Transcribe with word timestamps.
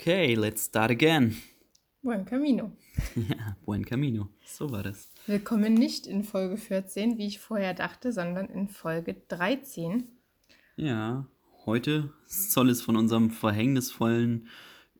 Okay, 0.00 0.36
let's 0.36 0.66
start 0.66 0.92
again. 0.92 1.36
Buen 2.02 2.24
Camino. 2.24 2.70
Ja, 3.16 3.56
buen 3.64 3.84
camino. 3.84 4.28
So 4.44 4.70
war 4.70 4.84
das. 4.84 5.10
Willkommen 5.26 5.74
nicht 5.74 6.06
in 6.06 6.22
Folge 6.22 6.56
14, 6.56 7.18
wie 7.18 7.26
ich 7.26 7.40
vorher 7.40 7.74
dachte, 7.74 8.12
sondern 8.12 8.46
in 8.46 8.68
Folge 8.68 9.16
13. 9.26 10.04
Ja, 10.76 11.26
heute 11.66 12.12
soll 12.26 12.70
es 12.70 12.80
von 12.80 12.94
unserem 12.94 13.30
verhängnisvollen 13.30 14.46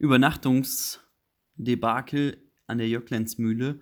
Übernachtungsdebakel 0.01 2.43
an 2.67 2.79
der 2.79 2.89
Jöcklensmühle 2.89 3.79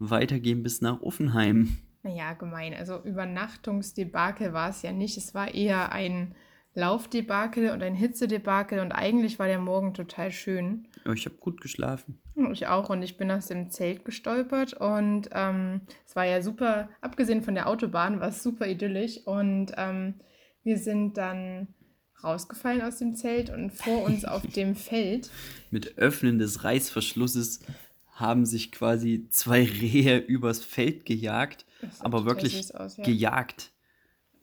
weitergehen 0.00 0.64
bis 0.64 0.80
nach 0.80 1.00
Offenheim. 1.00 1.78
Naja, 2.02 2.32
gemein. 2.32 2.74
Also 2.74 3.00
Übernachtungsdebakel 3.04 4.52
war 4.52 4.70
es 4.70 4.82
ja 4.82 4.90
nicht. 4.90 5.16
Es 5.16 5.32
war 5.32 5.54
eher 5.54 5.92
ein 5.92 6.34
Laufdebakel 6.76 7.70
und 7.70 7.82
ein 7.82 7.94
Hitzedebakel 7.94 8.80
und 8.80 8.92
eigentlich 8.92 9.38
war 9.38 9.46
der 9.46 9.58
Morgen 9.58 9.94
total 9.94 10.30
schön. 10.30 10.86
Ja, 11.06 11.12
ich 11.12 11.24
habe 11.24 11.36
gut 11.36 11.62
geschlafen. 11.62 12.20
Ich 12.52 12.66
auch 12.66 12.90
und 12.90 13.02
ich 13.02 13.16
bin 13.16 13.30
aus 13.30 13.46
dem 13.46 13.70
Zelt 13.70 14.04
gestolpert 14.04 14.74
und 14.74 15.30
ähm, 15.32 15.80
es 16.06 16.14
war 16.14 16.26
ja 16.26 16.42
super, 16.42 16.90
abgesehen 17.00 17.42
von 17.42 17.54
der 17.54 17.66
Autobahn, 17.66 18.20
war 18.20 18.28
es 18.28 18.42
super 18.42 18.68
idyllisch 18.68 19.20
und 19.24 19.72
ähm, 19.78 20.14
wir 20.64 20.76
sind 20.76 21.16
dann 21.16 21.68
rausgefallen 22.22 22.82
aus 22.82 22.98
dem 22.98 23.16
Zelt 23.16 23.48
und 23.48 23.72
vor 23.72 24.02
uns 24.02 24.26
auf 24.26 24.46
dem 24.54 24.76
Feld. 24.76 25.30
Mit 25.70 25.96
Öffnen 25.96 26.38
des 26.38 26.62
Reißverschlusses 26.62 27.60
haben 28.12 28.44
sich 28.44 28.70
quasi 28.70 29.28
zwei 29.30 29.64
Rehe 29.64 30.18
übers 30.18 30.62
Feld 30.62 31.06
gejagt, 31.06 31.64
aber 32.00 32.26
wirklich 32.26 32.74
aus, 32.74 32.98
ja. 32.98 33.04
gejagt. 33.04 33.72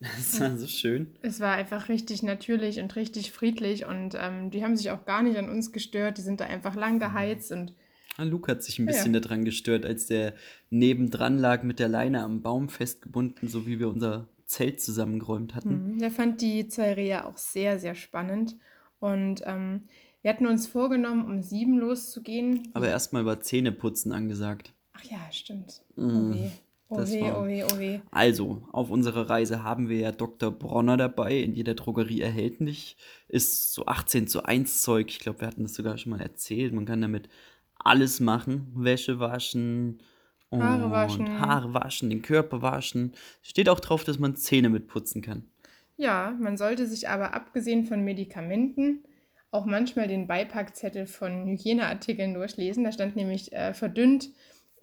Das 0.18 0.40
war 0.40 0.58
so 0.58 0.68
schön. 0.68 1.08
Es 1.22 1.40
war 1.40 1.54
einfach 1.54 1.90
richtig 1.90 2.24
natürlich 2.24 2.80
und 2.80 2.96
richtig 2.96 3.32
friedlich 3.32 3.86
und 3.86 4.16
ähm, 4.20 4.52
die 4.52 4.64
haben 4.64 4.76
sich 4.76 4.92
auch 4.92 5.06
gar 5.06 5.24
nicht 5.24 5.38
an 5.38 5.50
uns 5.50 5.72
gestört. 5.72 6.18
Die 6.18 6.22
sind 6.22 6.40
da 6.42 6.46
einfach 6.46 6.76
lang 6.76 7.00
geheizt 7.00 7.52
und 7.52 7.74
Ah, 8.16 8.24
Luke 8.24 8.52
hat 8.52 8.62
sich 8.62 8.78
ein 8.78 8.86
bisschen 8.86 9.14
daran 9.14 9.44
gestört, 9.44 9.88
als 9.88 10.06
der 10.06 10.36
nebendran 10.70 11.40
lag 11.40 11.64
mit 11.64 11.80
der 11.80 11.88
Leine 11.88 12.22
am 12.22 12.44
Baum 12.44 12.70
festgebunden, 12.70 13.50
so 13.50 13.66
wie 13.66 13.80
wir 13.80 13.90
unser 13.90 14.28
Zelt 14.46 14.82
zusammengeräumt 14.82 15.56
hatten. 15.56 15.94
Mhm. 15.94 16.00
Der 16.00 16.12
fand 16.12 16.40
die 16.42 16.68
zwei 16.68 16.94
Rehe 16.94 17.26
auch 17.26 17.38
sehr, 17.38 17.80
sehr 17.80 17.96
spannend. 17.96 18.56
Und 19.00 19.42
ähm, 19.46 19.86
wir 20.22 20.30
hatten 20.32 20.46
uns 20.46 20.68
vorgenommen, 20.68 21.26
um 21.26 21.42
sieben 21.42 21.80
loszugehen. 21.80 22.70
Aber 22.74 22.88
erstmal 22.88 23.26
war 23.26 23.42
Zähneputzen 23.42 24.12
angesagt. 24.12 24.74
Ach 24.94 25.04
ja, 25.06 25.20
stimmt. 25.32 25.82
Mm, 25.96 26.34
Oh 26.34 26.52
oh 26.90 26.98
das 26.98 27.12
weh, 27.12 27.22
war- 27.22 27.42
oh 27.42 27.48
weh, 27.48 27.64
oh 27.64 27.80
weh. 27.80 28.00
Also, 28.12 28.64
auf 28.72 28.90
unserer 28.90 29.30
Reise 29.30 29.64
haben 29.64 29.90
wir 29.90 29.98
ja 29.98 30.12
Dr. 30.12 30.52
Bronner 30.52 30.98
dabei, 30.98 31.38
in 31.38 31.54
jeder 31.54 31.74
Drogerie 31.74 32.22
erhältlich. 32.22 32.98
Ist 33.28 33.74
so 33.74 33.86
18 33.86 34.28
zu 34.28 34.44
1 34.44 34.82
Zeug. 34.82 35.08
Ich 35.10 35.20
glaube, 35.20 35.42
wir 35.42 35.48
hatten 35.48 35.64
das 35.64 35.74
sogar 35.76 35.98
schon 35.98 36.12
mal 36.12 36.22
erzählt. 36.22 36.74
Man 36.74 36.86
kann 36.86 37.02
damit 37.02 37.30
alles 37.76 38.20
machen. 38.20 38.72
Wäsche 38.76 39.20
waschen 39.20 40.02
und 40.50 40.62
Haare 40.64 40.92
waschen. 40.92 41.40
Haare 41.40 41.74
waschen, 41.74 42.10
den 42.10 42.22
Körper 42.22 42.62
waschen. 42.62 43.14
Steht 43.42 43.70
auch 43.70 43.80
drauf, 43.80 44.04
dass 44.04 44.20
man 44.20 44.36
Zähne 44.36 44.70
mitputzen 44.70 45.22
kann. 45.22 45.46
Ja, 45.98 46.36
man 46.40 46.58
sollte 46.58 46.88
sich 46.88 47.10
aber 47.10 47.34
abgesehen 47.34 47.86
von 47.86 48.04
Medikamenten 48.04 49.04
auch 49.52 49.66
manchmal 49.66 50.08
den 50.08 50.26
Beipackzettel 50.28 51.06
von 51.06 51.46
Hygieneartikeln 51.46 52.34
durchlesen. 52.34 52.84
Da 52.84 52.92
stand 52.92 53.16
nämlich 53.16 53.54
äh, 53.54 53.74
verdünnt 53.74 54.30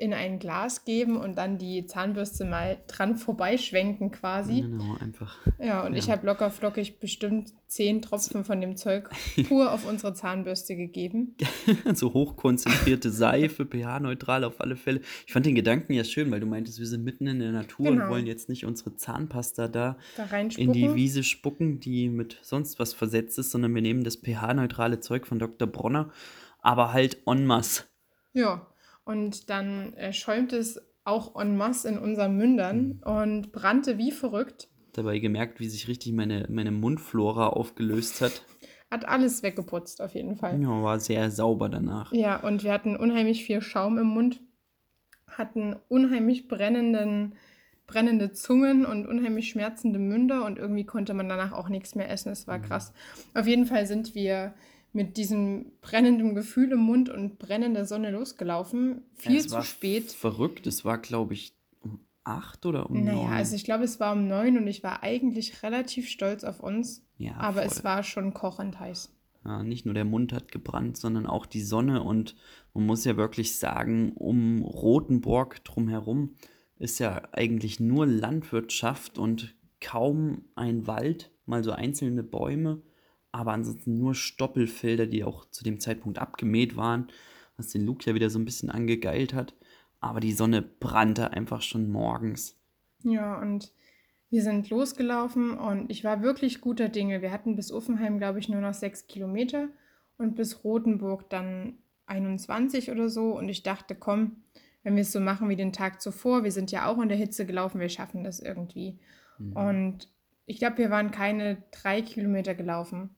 in 0.00 0.14
ein 0.14 0.38
Glas 0.38 0.86
geben 0.86 1.18
und 1.18 1.36
dann 1.36 1.58
die 1.58 1.84
Zahnbürste 1.84 2.46
mal 2.46 2.78
dran 2.86 3.18
vorbeischwenken 3.18 4.10
quasi. 4.10 4.62
Genau, 4.62 4.96
einfach. 4.98 5.36
Ja, 5.58 5.84
und 5.84 5.94
ich 5.94 6.06
Ja. 6.06 6.14
habe 6.14 6.26
locker 6.26 6.50
flockig 6.50 6.98
bestimmt 7.00 7.52
zehn 7.66 8.00
Tropfen 8.00 8.42
von 8.44 8.62
dem 8.62 8.76
Zeug 8.76 9.10
pur 9.48 9.70
auf 9.72 9.86
unsere 9.86 10.14
Zahnbürste 10.14 10.74
gegeben. 10.74 11.36
so 11.94 12.14
hochkonzentrierte 12.14 13.10
Seife, 13.10 13.66
pH-neutral 13.66 14.44
auf 14.44 14.62
alle 14.62 14.76
Fälle. 14.76 15.02
Ich 15.26 15.34
fand 15.34 15.44
den 15.44 15.54
Gedanken 15.54 15.92
ja 15.92 16.02
schön, 16.04 16.30
weil 16.30 16.40
du 16.40 16.46
meintest, 16.46 16.78
wir 16.78 16.86
sind 16.86 17.04
mitten 17.04 17.26
in 17.26 17.38
der 17.38 17.52
Natur 17.52 17.88
und 17.90 17.98
Genau. 17.98 18.08
wollen 18.08 18.26
jetzt 18.26 18.48
nicht 18.48 18.64
unsere 18.64 18.96
Zahnpasta 18.96 19.68
da 19.68 19.98
Da 20.16 20.24
in 20.56 20.72
die. 20.72 20.94
Wiese 20.94 21.22
spucken, 21.22 21.78
die 21.78 22.08
mit 22.08 22.38
sonst 22.40 22.78
was 22.78 22.94
versetzt 22.94 23.38
ist, 23.38 23.50
sondern 23.50 23.74
wir 23.74 23.82
nehmen 23.82 24.02
das 24.02 24.16
pH-neutrale 24.16 25.00
Zeug 25.00 25.26
von 25.26 25.38
Dr. 25.38 25.68
Bronner, 25.68 26.10
aber 26.60 26.94
halt 26.94 27.18
en 27.26 27.44
masse. 27.44 27.84
Ja, 28.32 28.66
und 29.04 29.50
dann 29.50 29.94
äh, 29.94 30.12
schäumte 30.12 30.56
es 30.56 30.80
auch 31.04 31.40
en 31.40 31.56
masse 31.56 31.88
in 31.88 31.98
unseren 31.98 32.36
Mündern 32.36 33.00
und 33.04 33.52
brannte 33.52 33.98
wie 33.98 34.12
verrückt. 34.12 34.68
Dabei 34.92 35.18
gemerkt, 35.18 35.60
wie 35.60 35.68
sich 35.68 35.88
richtig 35.88 36.12
meine, 36.12 36.46
meine 36.50 36.70
Mundflora 36.72 37.48
aufgelöst 37.48 38.20
hat. 38.20 38.42
Hat 38.90 39.06
alles 39.06 39.42
weggeputzt 39.42 40.02
auf 40.02 40.14
jeden 40.14 40.36
Fall. 40.36 40.60
Ja, 40.60 40.82
war 40.82 41.00
sehr 41.00 41.30
sauber 41.30 41.68
danach. 41.68 42.12
Ja, 42.12 42.40
und 42.40 42.64
wir 42.64 42.72
hatten 42.72 42.96
unheimlich 42.96 43.44
viel 43.44 43.62
Schaum 43.62 43.98
im 43.98 44.08
Mund, 44.08 44.40
hatten 45.28 45.76
unheimlich 45.88 46.48
brennenden, 46.48 47.34
brennende 47.86 48.32
Zungen 48.32 48.84
und 48.84 49.06
unheimlich 49.06 49.48
schmerzende 49.48 49.98
Münder 49.98 50.44
und 50.44 50.58
irgendwie 50.58 50.84
konnte 50.84 51.14
man 51.14 51.28
danach 51.28 51.52
auch 51.52 51.68
nichts 51.68 51.94
mehr 51.94 52.10
essen. 52.10 52.30
Es 52.32 52.46
war 52.46 52.58
Mhm. 52.58 52.62
krass. 52.62 52.92
Auf 53.34 53.46
jeden 53.46 53.66
Fall 53.66 53.86
sind 53.86 54.14
wir 54.14 54.54
mit 54.92 55.16
diesem 55.16 55.72
brennenden 55.80 56.34
Gefühl 56.34 56.72
im 56.72 56.80
Mund 56.80 57.08
und 57.08 57.38
brennender 57.38 57.84
Sonne 57.84 58.10
losgelaufen. 58.10 59.02
Viel 59.14 59.36
Ja, 59.36 59.40
zu 59.46 59.62
spät. 59.62 60.10
Verrückt, 60.10 60.66
es 60.66 60.84
war, 60.84 60.98
glaube 60.98 61.34
ich, 61.34 61.54
um 61.80 62.00
8 62.24 62.66
oder 62.66 62.90
um 62.90 63.04
Naja, 63.04 63.22
9. 63.24 63.32
also 63.32 63.54
ich 63.56 63.64
glaube, 63.64 63.84
es 63.84 64.00
war 64.00 64.12
um 64.12 64.26
neun 64.28 64.58
und 64.58 64.66
ich 64.66 64.82
war 64.82 65.02
eigentlich 65.02 65.62
relativ 65.62 66.08
stolz 66.08 66.44
auf 66.44 66.60
uns, 66.60 67.04
ja, 67.18 67.34
aber 67.36 67.62
voll. 67.62 67.70
es 67.70 67.84
war 67.84 68.02
schon 68.02 68.34
kochend 68.34 68.80
heiß. 68.80 69.12
Ja, 69.44 69.62
nicht 69.62 69.86
nur 69.86 69.94
der 69.94 70.04
Mund 70.04 70.32
hat 70.34 70.52
gebrannt, 70.52 70.98
sondern 70.98 71.26
auch 71.26 71.46
die 71.46 71.62
Sonne. 71.62 72.02
Und 72.02 72.36
man 72.74 72.84
muss 72.84 73.04
ja 73.06 73.16
wirklich 73.16 73.58
sagen, 73.58 74.12
um 74.12 74.62
Rothenburg 74.62 75.64
drumherum 75.64 76.34
ist 76.78 76.98
ja 76.98 77.22
eigentlich 77.32 77.80
nur 77.80 78.06
Landwirtschaft 78.06 79.18
und 79.18 79.54
kaum 79.80 80.44
ein 80.56 80.86
Wald, 80.86 81.30
mal 81.46 81.64
so 81.64 81.72
einzelne 81.72 82.22
Bäume, 82.22 82.82
aber 83.32 83.52
ansonsten 83.52 83.98
nur 83.98 84.14
Stoppelfelder, 84.14 85.06
die 85.06 85.24
auch 85.24 85.48
zu 85.50 85.64
dem 85.64 85.80
Zeitpunkt 85.80 86.18
abgemäht 86.18 86.76
waren, 86.76 87.08
was 87.56 87.68
den 87.68 87.84
Luke 87.84 88.04
ja 88.08 88.14
wieder 88.14 88.30
so 88.30 88.38
ein 88.38 88.44
bisschen 88.44 88.70
angegeilt 88.70 89.34
hat. 89.34 89.54
Aber 90.00 90.20
die 90.20 90.32
Sonne 90.32 90.62
brannte 90.62 91.32
einfach 91.32 91.62
schon 91.62 91.90
morgens. 91.90 92.58
Ja, 93.02 93.38
und 93.38 93.72
wir 94.30 94.42
sind 94.42 94.70
losgelaufen 94.70 95.58
und 95.58 95.90
ich 95.90 96.04
war 96.04 96.22
wirklich 96.22 96.60
guter 96.60 96.88
Dinge. 96.88 97.22
Wir 97.22 97.32
hatten 97.32 97.56
bis 97.56 97.70
Uffenheim, 97.70 98.18
glaube 98.18 98.38
ich, 98.38 98.48
nur 98.48 98.60
noch 98.60 98.74
sechs 98.74 99.06
Kilometer 99.06 99.68
und 100.16 100.36
bis 100.36 100.64
Rothenburg 100.64 101.28
dann 101.28 101.78
21 102.06 102.90
oder 102.90 103.08
so. 103.08 103.36
Und 103.36 103.48
ich 103.48 103.62
dachte, 103.62 103.94
komm, 103.94 104.36
wenn 104.82 104.94
wir 104.94 105.02
es 105.02 105.12
so 105.12 105.20
machen 105.20 105.48
wie 105.48 105.56
den 105.56 105.72
Tag 105.72 106.00
zuvor, 106.00 106.44
wir 106.44 106.52
sind 106.52 106.70
ja 106.72 106.86
auch 106.86 107.00
in 107.00 107.08
der 107.08 107.18
Hitze 107.18 107.44
gelaufen, 107.44 107.80
wir 107.80 107.88
schaffen 107.88 108.24
das 108.24 108.40
irgendwie. 108.40 108.98
Und 109.54 110.08
ich 110.46 110.58
glaube, 110.58 110.78
wir 110.78 110.90
waren 110.90 111.10
keine 111.10 111.62
drei 111.70 112.02
Kilometer 112.02 112.54
gelaufen. 112.54 113.10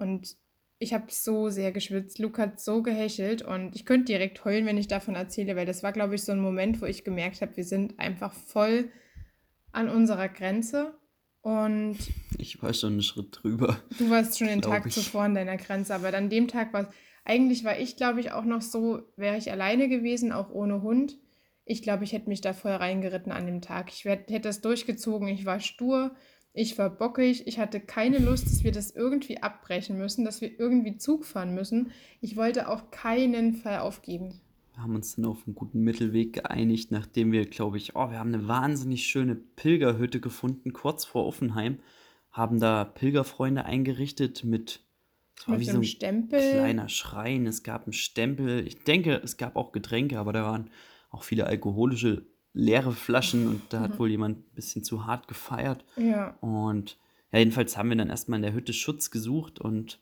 Und 0.00 0.36
ich 0.78 0.94
habe 0.94 1.06
so 1.10 1.50
sehr 1.50 1.72
geschwitzt. 1.72 2.18
Luke 2.18 2.40
hat 2.40 2.58
so 2.58 2.82
gehechelt 2.82 3.42
und 3.42 3.76
ich 3.76 3.84
könnte 3.84 4.06
direkt 4.06 4.44
heulen, 4.46 4.64
wenn 4.64 4.78
ich 4.78 4.88
davon 4.88 5.14
erzähle, 5.14 5.54
weil 5.54 5.66
das 5.66 5.82
war, 5.82 5.92
glaube 5.92 6.14
ich, 6.14 6.22
so 6.24 6.32
ein 6.32 6.40
Moment, 6.40 6.80
wo 6.80 6.86
ich 6.86 7.04
gemerkt 7.04 7.42
habe, 7.42 7.56
wir 7.56 7.64
sind 7.64 7.98
einfach 7.98 8.32
voll 8.32 8.90
an 9.72 9.90
unserer 9.90 10.28
Grenze. 10.28 10.94
Und 11.42 11.98
Ich 12.38 12.62
war 12.62 12.72
schon 12.72 12.94
einen 12.94 13.02
Schritt 13.02 13.38
drüber. 13.42 13.78
du 13.98 14.10
warst 14.10 14.38
schon 14.38 14.48
den 14.48 14.62
Tag 14.62 14.86
ich. 14.86 14.94
zuvor 14.94 15.22
an 15.22 15.34
deiner 15.34 15.58
Grenze, 15.58 15.94
aber 15.94 16.14
an 16.14 16.30
dem 16.30 16.48
Tag 16.48 16.72
war 16.72 16.82
es, 16.82 16.88
eigentlich 17.24 17.64
war 17.64 17.78
ich, 17.78 17.96
glaube 17.96 18.20
ich, 18.20 18.32
auch 18.32 18.44
noch 18.44 18.62
so, 18.62 19.02
wäre 19.16 19.36
ich 19.36 19.52
alleine 19.52 19.88
gewesen, 19.88 20.32
auch 20.32 20.50
ohne 20.50 20.82
Hund. 20.82 21.18
Ich 21.66 21.82
glaube, 21.82 22.04
ich 22.04 22.12
hätte 22.12 22.28
mich 22.28 22.40
da 22.40 22.52
voll 22.54 22.72
reingeritten 22.72 23.32
an 23.32 23.46
dem 23.46 23.60
Tag. 23.60 23.90
Ich 23.92 24.04
werd, 24.04 24.30
hätte 24.30 24.48
das 24.48 24.62
durchgezogen. 24.62 25.28
Ich 25.28 25.44
war 25.44 25.60
stur, 25.60 26.14
ich 26.52 26.78
war 26.78 26.90
bockig, 26.90 27.46
ich 27.46 27.58
hatte 27.58 27.80
keine 27.80 28.18
Lust, 28.18 28.46
dass 28.46 28.64
wir 28.64 28.72
das 28.72 28.90
irgendwie 28.90 29.42
abbrechen 29.42 29.96
müssen, 29.96 30.24
dass 30.24 30.40
wir 30.40 30.58
irgendwie 30.58 30.96
Zug 30.96 31.24
fahren 31.24 31.54
müssen. 31.54 31.92
Ich 32.20 32.36
wollte 32.36 32.68
auf 32.68 32.90
keinen 32.90 33.54
Fall 33.54 33.78
aufgeben. 33.80 34.40
Wir 34.74 34.82
haben 34.82 34.94
uns 34.94 35.14
dann 35.14 35.26
auf 35.26 35.46
einen 35.46 35.54
guten 35.54 35.80
Mittelweg 35.80 36.32
geeinigt, 36.32 36.90
nachdem 36.90 37.32
wir, 37.32 37.46
glaube 37.46 37.76
ich, 37.76 37.94
oh, 37.94 38.10
wir 38.10 38.18
haben 38.18 38.34
eine 38.34 38.48
wahnsinnig 38.48 39.06
schöne 39.06 39.36
Pilgerhütte 39.36 40.20
gefunden, 40.20 40.72
kurz 40.72 41.04
vor 41.04 41.26
Offenheim. 41.26 41.78
Haben 42.30 42.60
da 42.60 42.84
Pilgerfreunde 42.84 43.64
eingerichtet 43.64 44.44
mit, 44.44 44.80
es 45.36 45.48
war 45.48 45.56
Mit 45.56 45.66
wie 45.66 45.70
einem 45.70 45.76
so 45.76 45.80
ein 45.82 45.84
Stempel. 45.84 46.40
kleiner 46.52 46.88
Schrein. 46.88 47.46
Es 47.46 47.62
gab 47.62 47.84
einen 47.84 47.92
Stempel. 47.92 48.66
Ich 48.66 48.82
denke, 48.84 49.20
es 49.22 49.36
gab 49.36 49.56
auch 49.56 49.72
Getränke, 49.72 50.18
aber 50.18 50.32
da 50.32 50.44
waren 50.44 50.70
auch 51.10 51.24
viele 51.24 51.46
alkoholische 51.46 52.26
leere 52.52 52.92
Flaschen 52.92 53.46
und 53.48 53.62
da 53.70 53.78
Mhm. 53.78 53.82
hat 53.84 53.98
wohl 53.98 54.10
jemand 54.10 54.38
ein 54.38 54.54
bisschen 54.54 54.82
zu 54.84 55.06
hart 55.06 55.28
gefeiert. 55.28 55.84
Ja, 55.96 56.36
Und 56.40 56.98
ja, 57.32 57.38
jedenfalls 57.38 57.76
haben 57.76 57.88
wir 57.90 57.96
dann 57.96 58.10
erstmal 58.10 58.38
in 58.38 58.42
der 58.42 58.52
Hütte 58.54 58.72
Schutz 58.72 59.10
gesucht 59.10 59.60
und 59.60 60.00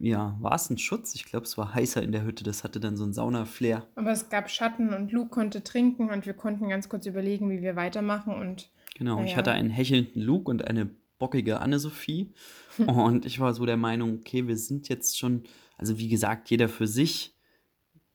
ja, 0.00 0.36
war 0.40 0.54
es 0.54 0.70
ein 0.70 0.78
Schutz? 0.78 1.14
Ich 1.16 1.24
glaube, 1.24 1.44
es 1.46 1.58
war 1.58 1.74
heißer 1.74 2.00
in 2.02 2.12
der 2.12 2.22
Hütte. 2.24 2.44
Das 2.44 2.62
hatte 2.62 2.78
dann 2.78 2.96
so 2.96 3.04
ein 3.04 3.12
Sauna-Flair. 3.12 3.86
aber 3.96 4.12
es 4.12 4.28
gab 4.28 4.48
Schatten 4.48 4.94
und 4.94 5.10
Luke 5.10 5.30
konnte 5.30 5.64
trinken 5.64 6.10
und 6.10 6.24
wir 6.24 6.34
konnten 6.34 6.68
ganz 6.68 6.88
kurz 6.88 7.06
überlegen, 7.06 7.50
wie 7.50 7.62
wir 7.62 7.74
weitermachen 7.76 8.34
und 8.34 8.70
Genau, 8.94 9.18
ich 9.20 9.26
Naja. 9.26 9.36
hatte 9.36 9.52
einen 9.52 9.70
hechelnden 9.70 10.22
Luke 10.22 10.50
und 10.50 10.66
eine 10.66 10.88
bockige 11.18 11.60
Anne-Sophie. 11.60 12.32
und 12.86 13.26
ich 13.26 13.40
war 13.40 13.54
so 13.54 13.66
der 13.66 13.76
Meinung, 13.76 14.18
okay, 14.20 14.46
wir 14.46 14.56
sind 14.56 14.88
jetzt 14.88 15.18
schon 15.18 15.42
Also 15.76 15.98
wie 15.98 16.08
gesagt, 16.08 16.50
jeder 16.50 16.68
für 16.68 16.86
sich 16.88 17.34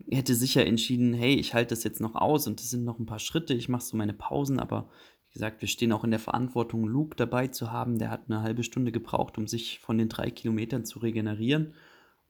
hätte 0.09 0.35
sicher 0.35 0.65
entschieden, 0.65 1.13
hey, 1.13 1.35
ich 1.35 1.53
halte 1.53 1.69
das 1.69 1.83
jetzt 1.83 2.01
noch 2.01 2.15
aus 2.15 2.47
und 2.47 2.59
das 2.59 2.69
sind 2.69 2.83
noch 2.83 2.99
ein 2.99 3.05
paar 3.05 3.19
Schritte, 3.19 3.53
ich 3.53 3.69
mache 3.69 3.83
so 3.83 3.97
meine 3.97 4.13
Pausen, 4.13 4.59
aber 4.59 4.89
wie 5.33 5.39
gesagt, 5.39 5.61
wir 5.61 5.67
stehen 5.67 5.91
auch 5.91 6.03
in 6.03 6.11
der 6.11 6.19
Verantwortung, 6.19 6.85
Luke 6.85 7.15
dabei 7.15 7.47
zu 7.47 7.71
haben. 7.71 7.97
Der 7.97 8.11
hat 8.11 8.25
eine 8.27 8.43
halbe 8.43 8.61
Stunde 8.61 8.91
gebraucht, 8.91 9.39
um 9.39 9.47
sich 9.47 9.79
von 9.79 9.97
den 9.97 10.07
drei 10.07 10.29
Kilometern 10.29 10.85
zu 10.85 10.99
regenerieren. 10.99 11.73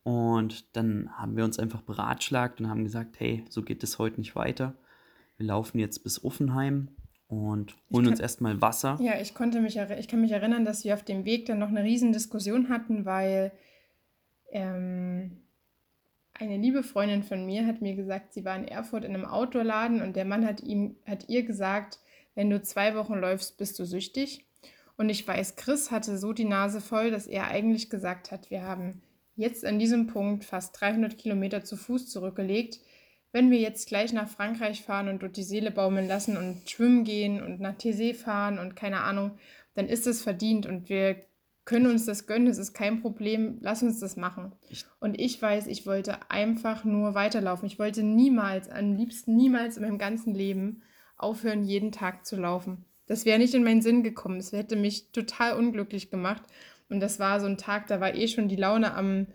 Und 0.04 0.78
dann 0.78 1.10
haben 1.18 1.36
wir 1.36 1.44
uns 1.44 1.60
einfach 1.60 1.82
beratschlagt 1.82 2.62
und 2.62 2.70
haben 2.70 2.86
gesagt, 2.86 3.20
hey, 3.20 3.44
so 3.50 3.62
geht 3.62 3.84
es 3.84 4.00
heute 4.00 4.22
nicht 4.22 4.38
weiter. 4.38 4.76
Wir 5.36 5.48
laufen 5.48 5.80
jetzt 5.80 6.06
bis 6.06 6.24
Offenheim 6.24 6.96
und 7.28 7.76
holen 7.92 8.06
kann, 8.06 8.14
uns 8.14 8.22
erstmal 8.22 8.62
Wasser. 8.62 8.98
Ja, 9.02 9.20
ich 9.20 9.34
konnte 9.34 9.60
mich, 9.60 9.76
ich 9.76 10.08
kann 10.08 10.22
mich 10.22 10.32
erinnern, 10.32 10.64
dass 10.64 10.86
wir 10.86 10.94
auf 10.94 11.04
dem 11.04 11.26
Weg 11.26 11.46
dann 11.46 11.60
noch 11.60 11.68
eine 11.68 11.84
riesen 11.84 12.14
Diskussion 12.14 12.70
hatten, 12.70 13.04
weil 13.04 13.52
ähm, 14.52 15.43
eine 16.44 16.58
liebe 16.58 16.84
Freundin 16.84 17.24
von 17.24 17.46
mir 17.46 17.66
hat 17.66 17.82
mir 17.82 17.96
gesagt, 17.96 18.34
sie 18.34 18.46
war 18.46 18.56
in 18.56 18.68
Erfurt 18.68 19.04
in 19.04 19.14
einem 19.14 19.26
Outdoor-Laden 19.26 20.02
und 20.02 20.16
der 20.16 20.26
Mann 20.26 20.46
hat 20.46 20.62
ihm, 20.62 20.96
hat 21.06 21.30
ihr 21.30 21.44
gesagt, 21.44 22.00
wenn 22.36 22.50
du 22.50 22.62
zwei 22.62 22.96
Wochen 22.96 23.16
läufst, 23.16 23.58
bist 23.58 23.78
du 23.80 23.86
süchtig. 23.86 24.46
Und 24.98 25.10
ich 25.10 25.28
weiß, 25.28 25.56
Chris 25.56 25.92
hatte 25.92 26.18
so 26.18 26.34
die 26.34 26.46
Nase 26.46 26.82
voll, 26.82 27.12
dass 27.12 27.28
er 27.28 27.48
eigentlich 27.48 27.90
gesagt 27.90 28.32
hat, 28.32 28.52
wir 28.52 28.64
haben 28.64 29.02
jetzt 29.36 29.66
an 29.66 29.80
diesem 29.80 30.08
Punkt 30.08 30.44
fast 30.44 30.80
300 30.80 31.18
Kilometer 31.18 31.64
zu 31.64 31.76
Fuß 31.76 32.10
zurückgelegt. 32.10 32.80
Wenn 33.32 33.50
wir 33.50 33.60
jetzt 33.60 33.88
gleich 33.88 34.14
nach 34.14 34.30
Frankreich 34.30 34.84
fahren 34.84 35.08
und 35.08 35.24
dort 35.24 35.38
die 35.38 35.44
Seele 35.44 35.72
baumeln 35.72 36.08
lassen 36.08 36.38
und 36.38 36.70
schwimmen 36.70 37.04
gehen 37.04 37.42
und 37.42 37.60
nach 37.60 37.76
Tessé 37.76 38.14
fahren 38.14 38.60
und 38.60 38.76
keine 38.76 39.02
Ahnung, 39.02 39.32
dann 39.74 39.88
ist 39.88 40.06
es 40.06 40.22
verdient 40.22 40.68
und 40.68 40.90
wir 40.90 41.26
können 41.66 41.88
uns 41.88 42.06
das 42.06 42.28
gönnen, 42.28 42.48
es 42.48 42.58
ist 42.58 42.74
kein 42.74 43.02
Problem, 43.02 43.58
lass 43.62 43.84
uns 43.84 44.00
das 44.00 44.18
machen. 44.18 44.52
Und 45.00 45.20
ich 45.20 45.42
weiß, 45.42 45.68
ich 45.68 45.86
wollte 45.86 46.30
einfach 46.30 46.84
nur 46.84 47.16
weiterlaufen. 47.16 47.68
Ich 47.68 47.80
wollte 47.80 48.04
niemals, 48.04 48.70
am 48.70 48.96
liebsten 48.96 49.36
niemals 49.36 49.78
in 49.78 49.84
meinem 49.84 49.98
ganzen 49.98 50.34
Leben 50.34 50.84
aufhören, 51.18 51.64
jeden 51.64 51.92
Tag 51.92 52.26
zu 52.26 52.36
laufen. 52.36 52.86
Das 53.06 53.26
wäre 53.26 53.40
nicht 53.40 53.54
in 53.54 53.64
meinen 53.64 53.82
Sinn 53.82 54.04
gekommen. 54.04 54.38
Das 54.38 54.52
hätte 54.52 54.76
mich 54.76 55.12
total 55.12 55.58
unglücklich 55.58 56.10
gemacht. 56.10 56.44
Und 56.90 57.00
das 57.00 57.20
war 57.20 57.40
so 57.40 57.48
ein 57.48 57.58
Tag, 57.58 57.88
da 57.88 58.02
war 58.02 58.14
eh 58.14 58.28
schon 58.28 58.50
die 58.50 58.56
Laune 58.56 58.94
am 58.94 59.28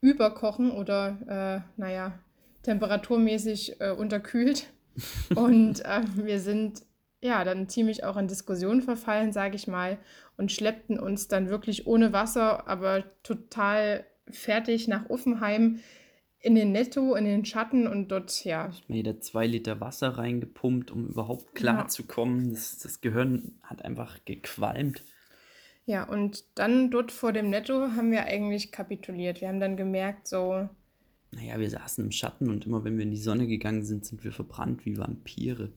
Überkochen 0.00 0.70
oder, 0.70 1.64
äh, 1.76 1.80
naja, 1.80 2.18
temperaturmäßig 2.62 3.80
äh, 3.80 3.90
unterkühlt. 3.90 4.72
und 5.34 5.84
äh, 5.84 6.02
wir 6.16 6.38
sind 6.38 6.82
ja 7.22 7.44
dann 7.44 7.68
ziemlich 7.68 8.04
auch 8.04 8.16
in 8.16 8.28
Diskussionen 8.28 8.82
verfallen, 8.82 9.32
sage 9.32 9.56
ich 9.56 9.66
mal, 9.66 9.98
und 10.36 10.52
schleppten 10.52 10.98
uns 10.98 11.28
dann 11.28 11.48
wirklich 11.48 11.86
ohne 11.86 12.12
Wasser, 12.12 12.68
aber 12.68 13.04
total 13.22 14.04
fertig 14.28 14.88
nach 14.88 15.08
Offenheim 15.08 15.80
in 16.40 16.56
den 16.56 16.72
Netto, 16.72 17.14
in 17.14 17.24
den 17.24 17.44
Schatten 17.44 17.86
und 17.86 18.08
dort, 18.08 18.44
ja. 18.44 18.68
Ich 18.70 18.82
habe 18.82 18.94
jeder 18.94 19.20
zwei 19.20 19.46
Liter 19.46 19.80
Wasser 19.80 20.18
reingepumpt, 20.18 20.90
um 20.90 21.06
überhaupt 21.06 21.54
klar 21.54 21.82
ja. 21.82 21.88
zu 21.88 22.02
kommen. 22.02 22.50
Das, 22.52 22.78
das 22.78 23.00
Gehirn 23.00 23.60
hat 23.62 23.84
einfach 23.84 24.18
gequalmt. 24.24 25.04
Ja, 25.84 26.04
und 26.04 26.44
dann 26.56 26.90
dort 26.90 27.12
vor 27.12 27.32
dem 27.32 27.50
Netto 27.50 27.92
haben 27.96 28.10
wir 28.10 28.24
eigentlich 28.24 28.72
kapituliert. 28.72 29.40
Wir 29.40 29.48
haben 29.48 29.60
dann 29.60 29.76
gemerkt, 29.76 30.26
so. 30.26 30.68
Naja, 31.30 31.58
wir 31.58 31.70
saßen 31.70 32.04
im 32.04 32.10
Schatten 32.10 32.50
und 32.50 32.66
immer 32.66 32.84
wenn 32.84 32.96
wir 32.96 33.04
in 33.04 33.10
die 33.12 33.16
Sonne 33.16 33.46
gegangen 33.46 33.84
sind, 33.84 34.04
sind 34.04 34.24
wir 34.24 34.32
verbrannt 34.32 34.84
wie 34.84 34.98
Vampire. 34.98 35.72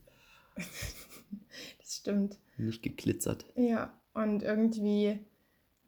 das 1.79 1.95
stimmt. 1.95 2.37
Nicht 2.57 2.83
geglitzert. 2.83 3.45
Ja, 3.55 3.93
und 4.13 4.43
irgendwie 4.43 5.19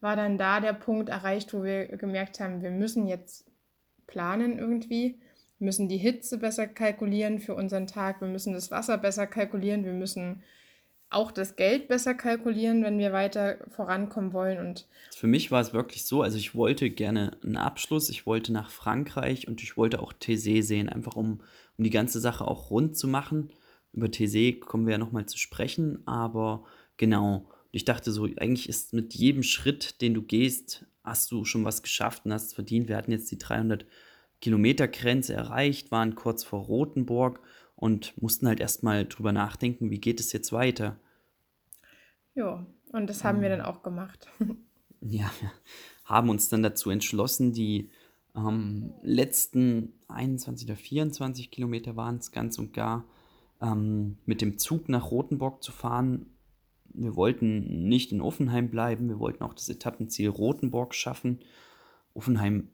war 0.01 0.15
dann 0.15 0.37
da 0.37 0.59
der 0.59 0.73
Punkt 0.73 1.09
erreicht, 1.09 1.53
wo 1.53 1.63
wir 1.63 1.87
gemerkt 1.97 2.39
haben, 2.39 2.61
wir 2.61 2.71
müssen 2.71 3.07
jetzt 3.07 3.45
planen 4.05 4.57
irgendwie. 4.57 5.19
Wir 5.59 5.65
müssen 5.65 5.89
die 5.89 5.97
Hitze 5.97 6.37
besser 6.37 6.67
kalkulieren 6.67 7.39
für 7.39 7.55
unseren 7.55 7.87
Tag. 7.87 8.21
Wir 8.21 8.27
müssen 8.27 8.53
das 8.53 8.69
Wasser 8.69 8.97
besser 8.97 9.25
kalkulieren. 9.27 9.85
Wir 9.85 9.93
müssen 9.93 10.43
auch 11.09 11.31
das 11.31 11.55
Geld 11.55 11.87
besser 11.87 12.13
kalkulieren, 12.13 12.83
wenn 12.83 12.99
wir 12.99 13.13
weiter 13.13 13.57
vorankommen 13.69 14.33
wollen. 14.33 14.59
Und 14.59 14.87
für 15.15 15.27
mich 15.27 15.51
war 15.51 15.61
es 15.61 15.73
wirklich 15.73 16.05
so, 16.05 16.21
also 16.21 16.37
ich 16.37 16.53
wollte 16.53 16.89
gerne 16.89 17.37
einen 17.43 17.57
Abschluss, 17.57 18.09
ich 18.09 18.25
wollte 18.25 18.51
nach 18.51 18.69
Frankreich 18.69 19.47
und 19.47 19.63
ich 19.63 19.77
wollte 19.77 20.01
auch 20.01 20.13
TC 20.13 20.63
sehen, 20.63 20.89
einfach 20.89 21.15
um, 21.15 21.41
um 21.77 21.83
die 21.83 21.89
ganze 21.89 22.19
Sache 22.19 22.45
auch 22.45 22.71
rund 22.71 22.97
zu 22.97 23.07
machen. 23.07 23.51
Über 23.93 24.11
TC 24.11 24.59
kommen 24.59 24.85
wir 24.85 24.93
ja 24.93 24.97
nochmal 24.97 25.25
zu 25.25 25.37
sprechen, 25.37 26.05
aber 26.07 26.65
genau, 26.97 27.49
ich 27.71 27.85
dachte 27.85 28.11
so, 28.11 28.25
eigentlich 28.25 28.69
ist 28.69 28.93
mit 28.93 29.13
jedem 29.13 29.43
Schritt, 29.43 30.01
den 30.01 30.13
du 30.13 30.21
gehst, 30.21 30.85
hast 31.03 31.31
du 31.31 31.45
schon 31.45 31.65
was 31.65 31.81
geschafft 31.81 32.25
und 32.25 32.33
hast 32.33 32.47
es 32.47 32.53
verdient. 32.53 32.87
Wir 32.87 32.97
hatten 32.97 33.11
jetzt 33.11 33.31
die 33.31 33.37
300 33.37 33.85
Kilometer 34.41 34.87
Grenze 34.87 35.33
erreicht, 35.33 35.91
waren 35.91 36.15
kurz 36.15 36.43
vor 36.43 36.61
Rothenburg 36.61 37.39
und 37.75 38.19
mussten 38.21 38.47
halt 38.47 38.59
erstmal 38.59 39.05
drüber 39.05 39.31
nachdenken, 39.31 39.89
wie 39.89 39.99
geht 39.99 40.19
es 40.19 40.33
jetzt 40.33 40.51
weiter. 40.51 40.99
Ja, 42.35 42.65
und 42.91 43.07
das 43.07 43.23
haben 43.23 43.41
wir 43.41 43.49
dann 43.49 43.61
auch 43.61 43.83
gemacht. 43.83 44.27
Ja, 44.99 45.31
wir 45.41 45.51
haben 46.05 46.27
uns 46.29 46.49
dann 46.49 46.63
dazu 46.63 46.89
entschlossen, 46.89 47.53
die 47.53 47.91
ähm, 48.35 48.95
letzten 49.03 49.93
21 50.07 50.67
oder 50.67 50.75
24 50.75 51.51
Kilometer 51.51 51.95
waren 51.95 52.17
es 52.17 52.31
ganz 52.31 52.57
und 52.57 52.73
gar, 52.73 53.05
ähm, 53.61 54.17
mit 54.25 54.41
dem 54.41 54.57
Zug 54.57 54.89
nach 54.89 55.11
Rothenburg 55.11 55.63
zu 55.63 55.71
fahren. 55.71 56.27
Wir 56.85 57.15
wollten 57.15 57.87
nicht 57.87 58.11
in 58.11 58.21
Offenheim 58.21 58.69
bleiben, 58.69 59.09
wir 59.09 59.19
wollten 59.19 59.43
auch 59.43 59.53
das 59.53 59.69
Etappenziel 59.69 60.29
Rothenburg 60.29 60.95
schaffen. 60.95 61.39
Offenheim 62.13 62.69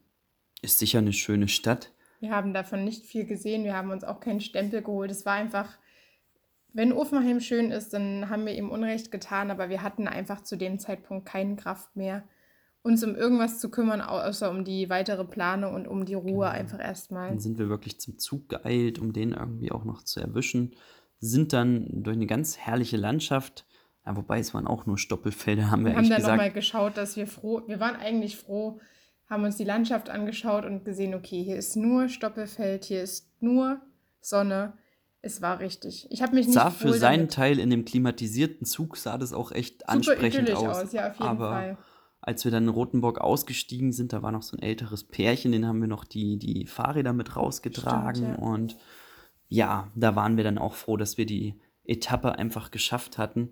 ist 0.62 0.78
sicher 0.78 1.00
eine 1.00 1.12
schöne 1.12 1.48
Stadt, 1.48 1.94
wir 2.24 2.30
haben 2.30 2.54
davon 2.54 2.84
nicht 2.84 3.04
viel 3.04 3.26
gesehen, 3.26 3.64
wir 3.64 3.76
haben 3.76 3.90
uns 3.90 4.02
auch 4.02 4.18
keinen 4.18 4.40
Stempel 4.40 4.80
geholt. 4.80 5.10
Es 5.10 5.26
war 5.26 5.34
einfach, 5.34 5.76
wenn 6.72 6.94
Offenheim 6.94 7.38
schön 7.40 7.70
ist, 7.70 7.92
dann 7.92 8.30
haben 8.30 8.46
wir 8.46 8.54
ihm 8.54 8.70
Unrecht 8.70 9.10
getan, 9.10 9.50
aber 9.50 9.68
wir 9.68 9.82
hatten 9.82 10.08
einfach 10.08 10.42
zu 10.42 10.56
dem 10.56 10.78
Zeitpunkt 10.78 11.26
keine 11.26 11.56
Kraft 11.56 11.96
mehr, 11.96 12.24
uns 12.84 13.02
um 13.02 13.16
irgendwas 13.16 13.60
zu 13.60 13.70
kümmern, 13.70 14.02
außer 14.02 14.50
um 14.50 14.62
die 14.62 14.90
weitere 14.90 15.24
Planung 15.24 15.74
und 15.74 15.88
um 15.88 16.04
die 16.04 16.14
Ruhe 16.14 16.24
genau. 16.24 16.42
einfach 16.42 16.78
erstmal. 16.78 17.30
Dann 17.30 17.40
sind 17.40 17.58
wir 17.58 17.70
wirklich 17.70 17.98
zum 17.98 18.18
Zug 18.18 18.50
geeilt, 18.50 18.98
um 18.98 19.14
den 19.14 19.32
irgendwie 19.32 19.72
auch 19.72 19.84
noch 19.84 20.02
zu 20.02 20.20
erwischen. 20.20 20.74
Sind 21.18 21.54
dann 21.54 21.88
durch 22.02 22.14
eine 22.14 22.26
ganz 22.26 22.58
herrliche 22.58 22.98
Landschaft, 22.98 23.64
ja, 24.04 24.14
wobei 24.14 24.38
es 24.38 24.52
waren 24.52 24.66
auch 24.66 24.84
nur 24.84 24.98
Stoppelfelder, 24.98 25.70
haben 25.70 25.86
wir, 25.86 25.92
wir 25.92 25.96
haben 25.96 26.10
dann 26.10 26.20
nochmal 26.20 26.52
geschaut, 26.52 26.98
dass 26.98 27.16
wir 27.16 27.26
froh, 27.26 27.62
wir 27.66 27.80
waren 27.80 27.96
eigentlich 27.96 28.36
froh, 28.36 28.80
haben 29.30 29.44
uns 29.44 29.56
die 29.56 29.64
Landschaft 29.64 30.10
angeschaut 30.10 30.66
und 30.66 30.84
gesehen, 30.84 31.14
okay, 31.14 31.42
hier 31.42 31.56
ist 31.56 31.76
nur 31.76 32.10
Stoppelfeld, 32.10 32.84
hier 32.84 33.02
ist 33.02 33.30
nur 33.40 33.80
Sonne. 34.20 34.74
Es 35.22 35.40
war 35.40 35.58
richtig. 35.58 36.06
Ich 36.10 36.20
habe 36.20 36.34
mich 36.34 36.48
nicht 36.48 36.54
sah 36.54 36.68
für 36.68 36.92
seinen 36.92 37.20
damit. 37.20 37.32
Teil 37.32 37.58
in 37.58 37.70
dem 37.70 37.86
klimatisierten 37.86 38.66
Zug 38.66 38.98
sah 38.98 39.16
das 39.16 39.32
auch 39.32 39.52
echt 39.52 39.80
Super 39.80 39.92
ansprechend 39.92 40.50
aus. 40.52 40.84
aus. 40.84 40.92
Ja, 40.92 41.08
auf 41.08 41.14
jeden 41.14 41.26
Aber 41.26 41.48
Fall. 41.48 41.78
Als 42.26 42.44
wir 42.44 42.52
dann 42.52 42.64
in 42.64 42.68
Rotenburg 42.70 43.20
ausgestiegen 43.20 43.92
sind, 43.92 44.14
da 44.14 44.22
war 44.22 44.32
noch 44.32 44.42
so 44.42 44.56
ein 44.56 44.62
älteres 44.62 45.04
Pärchen, 45.04 45.52
den 45.52 45.66
haben 45.66 45.80
wir 45.80 45.88
noch 45.88 46.04
die, 46.04 46.38
die 46.38 46.66
Fahrräder 46.66 47.12
mit 47.12 47.36
rausgetragen 47.36 48.22
Stimmt, 48.22 48.38
ja. 48.38 48.44
und 48.44 48.76
ja, 49.48 49.90
da 49.94 50.16
waren 50.16 50.36
wir 50.38 50.44
dann 50.44 50.58
auch 50.58 50.74
froh, 50.74 50.96
dass 50.96 51.18
wir 51.18 51.26
die 51.26 51.60
Etappe 51.84 52.38
einfach 52.38 52.70
geschafft 52.70 53.18
hatten. 53.18 53.50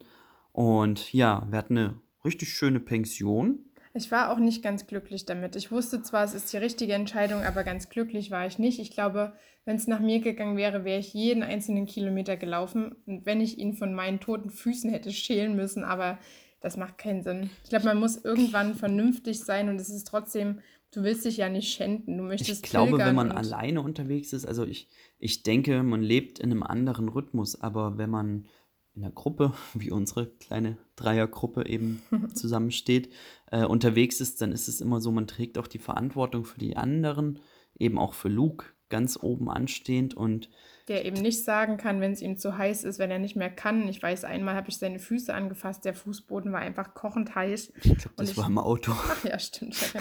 Und 0.52 1.12
ja, 1.12 1.46
wir 1.50 1.58
hatten 1.58 1.76
eine 1.76 2.00
richtig 2.24 2.48
schöne 2.48 2.80
Pension 2.80 3.72
ich 3.94 4.10
war 4.10 4.32
auch 4.32 4.38
nicht 4.38 4.62
ganz 4.62 4.86
glücklich 4.86 5.26
damit. 5.26 5.54
Ich 5.54 5.70
wusste 5.70 6.02
zwar, 6.02 6.24
es 6.24 6.32
ist 6.32 6.50
die 6.52 6.56
richtige 6.56 6.94
Entscheidung, 6.94 7.42
aber 7.42 7.62
ganz 7.62 7.90
glücklich 7.90 8.30
war 8.30 8.46
ich 8.46 8.58
nicht. 8.58 8.78
Ich 8.78 8.90
glaube, 8.90 9.34
wenn 9.66 9.76
es 9.76 9.86
nach 9.86 10.00
mir 10.00 10.20
gegangen 10.20 10.56
wäre, 10.56 10.84
wäre 10.84 10.98
ich 10.98 11.12
jeden 11.12 11.42
einzelnen 11.42 11.84
Kilometer 11.84 12.38
gelaufen. 12.38 12.96
Und 13.06 13.26
wenn 13.26 13.42
ich 13.42 13.58
ihn 13.58 13.74
von 13.74 13.92
meinen 13.92 14.18
toten 14.18 14.48
Füßen 14.48 14.90
hätte 14.90 15.12
schälen 15.12 15.56
müssen, 15.56 15.84
aber 15.84 16.18
das 16.62 16.76
macht 16.76 16.98
keinen 16.98 17.22
Sinn. 17.22 17.50
Ich 17.64 17.70
glaube, 17.70 17.86
man 17.86 17.98
muss 17.98 18.16
irgendwann 18.16 18.74
vernünftig 18.74 19.40
sein 19.40 19.68
und 19.68 19.80
es 19.80 19.90
ist 19.90 20.06
trotzdem, 20.06 20.60
du 20.92 21.02
willst 21.02 21.24
dich 21.24 21.36
ja 21.36 21.48
nicht 21.48 21.72
schänden. 21.72 22.16
Du 22.16 22.24
möchtest 22.24 22.64
Ich 22.64 22.70
glaube, 22.70 22.98
wenn 22.98 23.14
man 23.14 23.32
alleine 23.32 23.82
unterwegs 23.82 24.32
ist, 24.32 24.46
also 24.46 24.64
ich, 24.64 24.88
ich 25.18 25.42
denke, 25.42 25.82
man 25.82 26.02
lebt 26.02 26.38
in 26.38 26.50
einem 26.50 26.62
anderen 26.62 27.08
Rhythmus, 27.08 27.60
aber 27.60 27.98
wenn 27.98 28.10
man 28.10 28.46
in 28.94 29.04
einer 29.04 29.12
Gruppe, 29.12 29.52
wie 29.74 29.90
unsere 29.90 30.26
kleine 30.26 30.78
Dreiergruppe 30.96 31.66
eben 31.66 32.02
zusammensteht, 32.34 33.12
äh, 33.50 33.64
unterwegs 33.64 34.20
ist, 34.20 34.40
dann 34.40 34.52
ist 34.52 34.68
es 34.68 34.80
immer 34.80 35.00
so, 35.00 35.10
man 35.10 35.26
trägt 35.26 35.58
auch 35.58 35.66
die 35.66 35.78
Verantwortung 35.78 36.44
für 36.44 36.58
die 36.58 36.76
anderen, 36.76 37.40
eben 37.78 37.98
auch 37.98 38.14
für 38.14 38.28
Luke 38.28 38.66
ganz 38.92 39.18
oben 39.20 39.50
anstehend 39.50 40.14
und 40.14 40.50
der 40.88 41.06
eben 41.06 41.22
nicht 41.22 41.44
sagen 41.44 41.78
kann, 41.78 42.00
wenn 42.00 42.12
es 42.12 42.20
ihm 42.20 42.36
zu 42.36 42.58
heiß 42.58 42.84
ist, 42.84 42.98
wenn 42.98 43.10
er 43.10 43.18
nicht 43.18 43.36
mehr 43.36 43.48
kann. 43.48 43.88
Ich 43.88 44.02
weiß, 44.02 44.24
einmal 44.24 44.54
habe 44.54 44.68
ich 44.68 44.76
seine 44.76 44.98
Füße 44.98 45.32
angefasst, 45.32 45.86
der 45.86 45.94
Fußboden 45.94 46.52
war 46.52 46.60
einfach 46.60 46.92
kochend 46.92 47.34
heiß. 47.34 47.72
Ich 47.76 47.82
glaube, 47.82 48.10
das 48.16 48.32
ich, 48.32 48.36
war 48.36 48.46
im 48.46 48.58
Auto. 48.58 48.92
Ach 49.08 49.24
ja, 49.24 49.38
stimmt. 49.38 49.94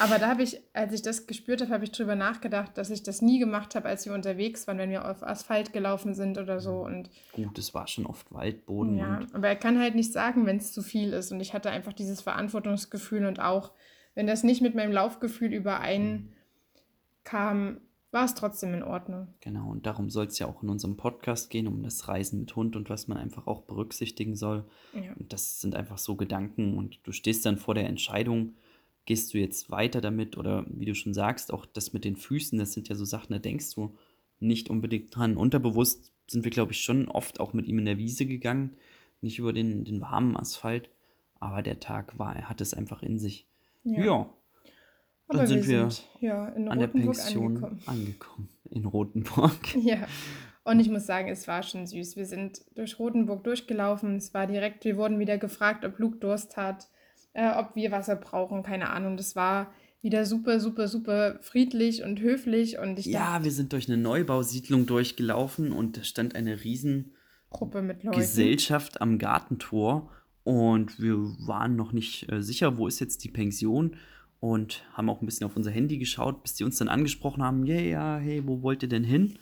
Aber 0.00 0.18
da 0.18 0.28
habe 0.28 0.42
ich, 0.42 0.60
als 0.72 0.92
ich 0.92 1.02
das 1.02 1.28
gespürt 1.28 1.60
habe, 1.60 1.72
habe 1.72 1.84
ich 1.84 1.92
drüber 1.92 2.16
nachgedacht, 2.16 2.76
dass 2.76 2.90
ich 2.90 3.04
das 3.04 3.22
nie 3.22 3.38
gemacht 3.38 3.76
habe, 3.76 3.88
als 3.88 4.06
wir 4.06 4.12
unterwegs 4.12 4.66
waren, 4.66 4.78
wenn 4.78 4.90
wir 4.90 5.08
auf 5.08 5.22
Asphalt 5.22 5.72
gelaufen 5.72 6.14
sind 6.14 6.38
oder 6.38 6.58
so. 6.58 6.84
Und 6.84 7.10
Gut, 7.34 7.58
es 7.58 7.72
war 7.74 7.86
schon 7.86 8.06
oft 8.06 8.32
Waldboden. 8.32 8.96
Ja, 8.96 9.20
aber 9.32 9.46
er 9.46 9.56
kann 9.56 9.78
halt 9.78 9.94
nicht 9.94 10.12
sagen, 10.12 10.46
wenn 10.46 10.56
es 10.56 10.72
zu 10.72 10.82
viel 10.82 11.12
ist. 11.12 11.30
Und 11.30 11.40
ich 11.40 11.54
hatte 11.54 11.70
einfach 11.70 11.92
dieses 11.92 12.20
Verantwortungsgefühl 12.20 13.26
und 13.26 13.38
auch, 13.38 13.70
wenn 14.16 14.26
das 14.26 14.42
nicht 14.42 14.62
mit 14.62 14.74
meinem 14.74 14.92
Laufgefühl 14.92 15.52
überein. 15.52 16.32
War 18.12 18.24
es 18.24 18.34
trotzdem 18.34 18.74
in 18.74 18.82
Ordnung. 18.82 19.28
Genau, 19.40 19.70
und 19.70 19.86
darum 19.86 20.10
soll 20.10 20.26
es 20.26 20.38
ja 20.40 20.48
auch 20.48 20.62
in 20.64 20.68
unserem 20.68 20.96
Podcast 20.96 21.48
gehen, 21.48 21.68
um 21.68 21.82
das 21.82 22.08
Reisen 22.08 22.40
mit 22.40 22.56
Hund 22.56 22.74
und 22.74 22.90
was 22.90 23.06
man 23.06 23.18
einfach 23.18 23.46
auch 23.46 23.62
berücksichtigen 23.62 24.34
soll. 24.34 24.64
Ja. 24.94 25.12
Und 25.16 25.32
das 25.32 25.60
sind 25.60 25.76
einfach 25.76 25.98
so 25.98 26.16
Gedanken 26.16 26.76
und 26.76 26.98
du 27.04 27.12
stehst 27.12 27.46
dann 27.46 27.56
vor 27.56 27.74
der 27.74 27.86
Entscheidung, 27.86 28.54
gehst 29.06 29.32
du 29.32 29.38
jetzt 29.38 29.70
weiter 29.70 30.00
damit 30.00 30.36
oder 30.36 30.66
wie 30.68 30.86
du 30.86 30.94
schon 30.94 31.14
sagst, 31.14 31.52
auch 31.52 31.66
das 31.66 31.92
mit 31.92 32.04
den 32.04 32.16
Füßen, 32.16 32.58
das 32.58 32.72
sind 32.72 32.88
ja 32.88 32.96
so 32.96 33.04
Sachen, 33.04 33.32
da 33.32 33.38
denkst 33.38 33.74
du 33.74 33.96
nicht 34.40 34.70
unbedingt 34.70 35.14
dran. 35.14 35.36
Unterbewusst 35.36 36.12
sind 36.26 36.42
wir, 36.44 36.50
glaube 36.50 36.72
ich, 36.72 36.82
schon 36.82 37.08
oft 37.08 37.38
auch 37.38 37.52
mit 37.52 37.66
ihm 37.66 37.78
in 37.78 37.84
der 37.84 37.98
Wiese 37.98 38.26
gegangen, 38.26 38.76
nicht 39.20 39.38
über 39.38 39.52
den, 39.52 39.84
den 39.84 40.00
warmen 40.00 40.36
Asphalt, 40.36 40.90
aber 41.38 41.62
der 41.62 41.78
Tag 41.78 42.18
war, 42.18 42.34
er 42.34 42.48
hat 42.48 42.60
es 42.60 42.74
einfach 42.74 43.02
in 43.02 43.18
sich. 43.18 43.46
Ja. 43.84 44.04
Ja, 44.04 44.30
Aber 45.30 45.38
dann 45.38 45.46
sind 45.46 45.68
wir 45.68 45.88
ja, 46.20 46.48
in 46.48 46.68
an 46.68 46.78
der 46.78 46.88
Pension 46.88 47.56
angekommen. 47.56 47.82
angekommen 47.86 48.48
in 48.70 48.84
Rotenburg. 48.84 49.74
Ja. 49.82 50.06
Und 50.62 50.78
ich 50.78 50.90
muss 50.90 51.06
sagen, 51.06 51.28
es 51.28 51.48
war 51.48 51.62
schon 51.62 51.86
süß. 51.86 52.16
Wir 52.16 52.26
sind 52.26 52.60
durch 52.74 52.98
Rothenburg 52.98 53.42
durchgelaufen. 53.44 54.16
Es 54.16 54.34
war 54.34 54.46
direkt, 54.46 54.84
wir 54.84 54.96
wurden 54.98 55.18
wieder 55.18 55.38
gefragt, 55.38 55.84
ob 55.86 55.98
Luke 55.98 56.18
Durst 56.18 56.56
hat, 56.56 56.88
äh, 57.32 57.50
ob 57.56 57.74
wir 57.74 57.90
Wasser 57.90 58.14
brauchen, 58.14 58.62
keine 58.62 58.90
Ahnung. 58.90 59.16
Das 59.16 59.34
war 59.34 59.72
wieder 60.02 60.26
super, 60.26 60.60
super, 60.60 60.86
super 60.86 61.38
friedlich 61.40 62.02
und 62.02 62.20
höflich. 62.20 62.78
Und 62.78 62.98
ich 62.98 63.06
dachte, 63.06 63.10
Ja, 63.10 63.44
wir 63.44 63.50
sind 63.52 63.72
durch 63.72 63.88
eine 63.88 63.96
Neubausiedlung 63.96 64.86
durchgelaufen 64.86 65.72
und 65.72 65.96
da 65.96 66.04
stand 66.04 66.34
eine 66.34 66.62
riesen 66.62 67.14
Gruppe 67.48 67.82
mit 67.82 68.04
Leuten. 68.04 68.18
Gesellschaft 68.18 69.00
am 69.00 69.18
Gartentor 69.18 70.10
und 70.44 71.00
wir 71.00 71.16
waren 71.46 71.74
noch 71.74 71.92
nicht 71.92 72.30
äh, 72.30 72.42
sicher, 72.42 72.78
wo 72.78 72.86
ist 72.86 73.00
jetzt 73.00 73.24
die 73.24 73.30
Pension 73.30 73.96
und 74.40 74.82
haben 74.94 75.08
auch 75.10 75.20
ein 75.20 75.26
bisschen 75.26 75.46
auf 75.46 75.56
unser 75.56 75.70
Handy 75.70 75.98
geschaut, 75.98 76.42
bis 76.42 76.54
die 76.54 76.64
uns 76.64 76.78
dann 76.78 76.88
angesprochen 76.88 77.42
haben, 77.42 77.64
ja, 77.66 77.78
ja, 77.78 78.16
hey, 78.16 78.42
wo 78.46 78.62
wollt 78.62 78.82
ihr 78.82 78.88
denn 78.88 79.04
hin? 79.04 79.38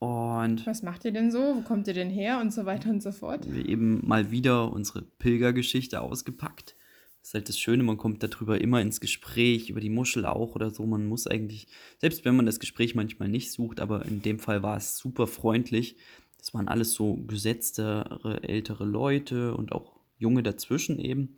Und 0.00 0.66
Was 0.66 0.82
macht 0.82 1.04
ihr 1.04 1.12
denn 1.12 1.30
so? 1.30 1.38
Wo 1.38 1.60
kommt 1.60 1.86
ihr 1.86 1.94
denn 1.94 2.10
her? 2.10 2.40
Und 2.40 2.52
so 2.52 2.66
weiter 2.66 2.90
und 2.90 3.00
so 3.00 3.12
fort. 3.12 3.46
wir 3.52 3.68
eben 3.68 4.04
mal 4.04 4.32
wieder 4.32 4.72
unsere 4.72 5.02
Pilgergeschichte 5.02 6.00
ausgepackt. 6.00 6.74
Das 7.20 7.28
ist 7.28 7.34
halt 7.34 7.48
das 7.48 7.58
Schöne, 7.58 7.84
man 7.84 7.98
kommt 7.98 8.20
darüber 8.24 8.60
immer 8.60 8.80
ins 8.80 9.00
Gespräch, 9.00 9.70
über 9.70 9.80
die 9.80 9.90
Muschel 9.90 10.26
auch 10.26 10.56
oder 10.56 10.72
so. 10.72 10.84
Man 10.86 11.06
muss 11.06 11.28
eigentlich, 11.28 11.68
selbst 12.00 12.24
wenn 12.24 12.34
man 12.34 12.46
das 12.46 12.58
Gespräch 12.58 12.96
manchmal 12.96 13.28
nicht 13.28 13.52
sucht, 13.52 13.78
aber 13.78 14.04
in 14.06 14.22
dem 14.22 14.40
Fall 14.40 14.64
war 14.64 14.76
es 14.76 14.98
super 14.98 15.28
freundlich. 15.28 15.96
Das 16.36 16.52
waren 16.52 16.66
alles 16.66 16.94
so 16.94 17.14
gesetztere, 17.28 18.42
ältere 18.42 18.84
Leute 18.84 19.54
und 19.54 19.70
auch 19.70 20.00
Junge 20.18 20.42
dazwischen 20.42 20.98
eben. 20.98 21.36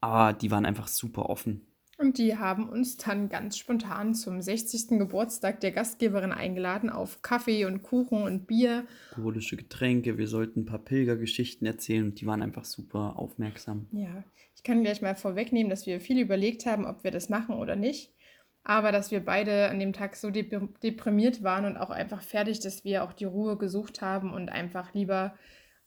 Aber 0.00 0.32
die 0.32 0.50
waren 0.50 0.64
einfach 0.64 0.88
super 0.88 1.28
offen. 1.28 1.66
Und 2.00 2.16
die 2.16 2.38
haben 2.38 2.66
uns 2.66 2.96
dann 2.96 3.28
ganz 3.28 3.58
spontan 3.58 4.14
zum 4.14 4.40
60. 4.40 4.98
Geburtstag 4.98 5.60
der 5.60 5.70
Gastgeberin 5.70 6.32
eingeladen 6.32 6.88
auf 6.88 7.20
Kaffee 7.20 7.66
und 7.66 7.82
Kuchen 7.82 8.22
und 8.22 8.46
Bier. 8.46 8.86
Alkoholische 9.10 9.58
Getränke, 9.58 10.16
wir 10.16 10.26
sollten 10.26 10.60
ein 10.60 10.64
paar 10.64 10.78
Pilgergeschichten 10.78 11.66
erzählen 11.66 12.04
und 12.04 12.18
die 12.18 12.26
waren 12.26 12.40
einfach 12.40 12.64
super 12.64 13.18
aufmerksam. 13.18 13.86
Ja, 13.92 14.24
ich 14.56 14.62
kann 14.62 14.82
gleich 14.82 15.02
mal 15.02 15.14
vorwegnehmen, 15.14 15.68
dass 15.68 15.86
wir 15.86 16.00
viel 16.00 16.18
überlegt 16.18 16.64
haben, 16.64 16.86
ob 16.86 17.04
wir 17.04 17.10
das 17.10 17.28
machen 17.28 17.56
oder 17.56 17.76
nicht. 17.76 18.14
Aber 18.62 18.92
dass 18.92 19.10
wir 19.10 19.22
beide 19.22 19.68
an 19.68 19.78
dem 19.78 19.92
Tag 19.92 20.16
so 20.16 20.28
dep- 20.28 20.80
deprimiert 20.80 21.42
waren 21.42 21.66
und 21.66 21.76
auch 21.76 21.90
einfach 21.90 22.22
fertig, 22.22 22.60
dass 22.60 22.82
wir 22.82 23.04
auch 23.04 23.12
die 23.12 23.26
Ruhe 23.26 23.58
gesucht 23.58 24.00
haben 24.00 24.32
und 24.32 24.48
einfach 24.48 24.94
lieber 24.94 25.34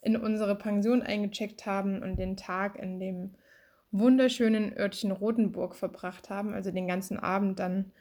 in 0.02 0.16
unsere 0.16 0.56
Pension 0.56 1.02
eingecheckt 1.02 1.66
haben 1.66 2.04
und 2.04 2.18
den 2.18 2.38
Tag 2.38 2.78
in 2.78 3.00
dem 3.00 3.36
wunderschönen 3.94 4.76
Örtchen 4.78 5.12
Rotenburg 5.12 5.76
verbracht 5.76 6.30
haben. 6.30 6.54
Also 6.54 6.72
den 6.72 6.88
ganzen 6.88 7.18
Abend 7.18 7.60
dann. 7.60 7.92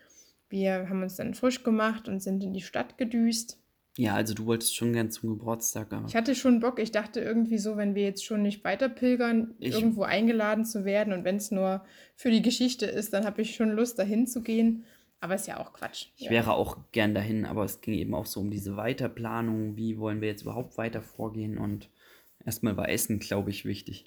Wir 0.49 0.88
haben 0.88 1.02
uns 1.02 1.16
dann 1.16 1.34
frisch 1.34 1.62
gemacht 1.62 2.08
und 2.08 2.20
sind 2.22 2.42
in 2.42 2.52
die 2.52 2.61
Stadt 2.61 2.99
gedüst. 2.99 3.58
Ja, 3.96 4.14
also 4.14 4.32
du 4.34 4.46
wolltest 4.46 4.75
schon 4.75 4.92
gern 4.94 5.11
zum 5.11 5.30
Geburtstag, 5.38 5.92
aber 5.92 6.06
Ich 6.08 6.16
hatte 6.16 6.34
schon 6.34 6.61
Bock, 6.61 6.78
ich 6.78 6.92
dachte 6.92 7.20
irgendwie 7.20 7.58
so, 7.58 7.76
wenn 7.76 7.94
wir 7.94 8.04
jetzt 8.04 8.25
schon 8.25 8.42
nicht 8.42 8.64
weiter 8.64 8.88
pilgern, 8.88 9.54
Ich- 9.58 9.75
irgendwo 9.75 10.02
eingeladen 10.02 10.64
zu 10.64 10.84
werden 10.87 11.12
und 11.12 11.25
wenn 11.25 11.37
es 11.37 11.50
nur 11.50 11.84
für 12.16 12.30
die 12.30 12.40
Geschichte 12.42 12.87
ist, 12.87 13.12
dann 13.12 13.25
habe 13.26 13.42
ich 13.42 13.54
schon 13.54 13.70
Lust, 13.70 13.99
dahin 13.99 14.26
zu 14.26 14.42
gehen. 14.42 14.84
Aber 15.20 15.34
ist 15.37 15.46
ja 15.46 15.61
auch 15.61 15.72
Quatsch. 15.72 16.06
Ich 16.16 16.25
ja. 16.25 16.30
wäre 16.32 16.54
auch 16.54 16.78
gern 16.90 17.14
dahin, 17.14 17.44
aber 17.44 17.64
es 17.64 17.80
ging 17.80 17.94
eben 17.94 18.14
auch 18.14 18.26
so 18.26 18.40
um 18.40 18.50
diese 18.50 18.76
Weiterplanung. 18.76 19.76
Wie 19.76 19.99
wollen 19.99 20.20
wir 20.20 20.28
jetzt 20.28 20.42
überhaupt 20.42 20.76
weiter 20.78 21.00
vorgehen? 21.00 21.58
Und 21.58 21.90
erstmal 22.44 22.76
war 22.76 22.88
Essen, 22.88 23.20
glaube 23.20 23.50
ich, 23.50 23.64
wichtig. 23.64 24.04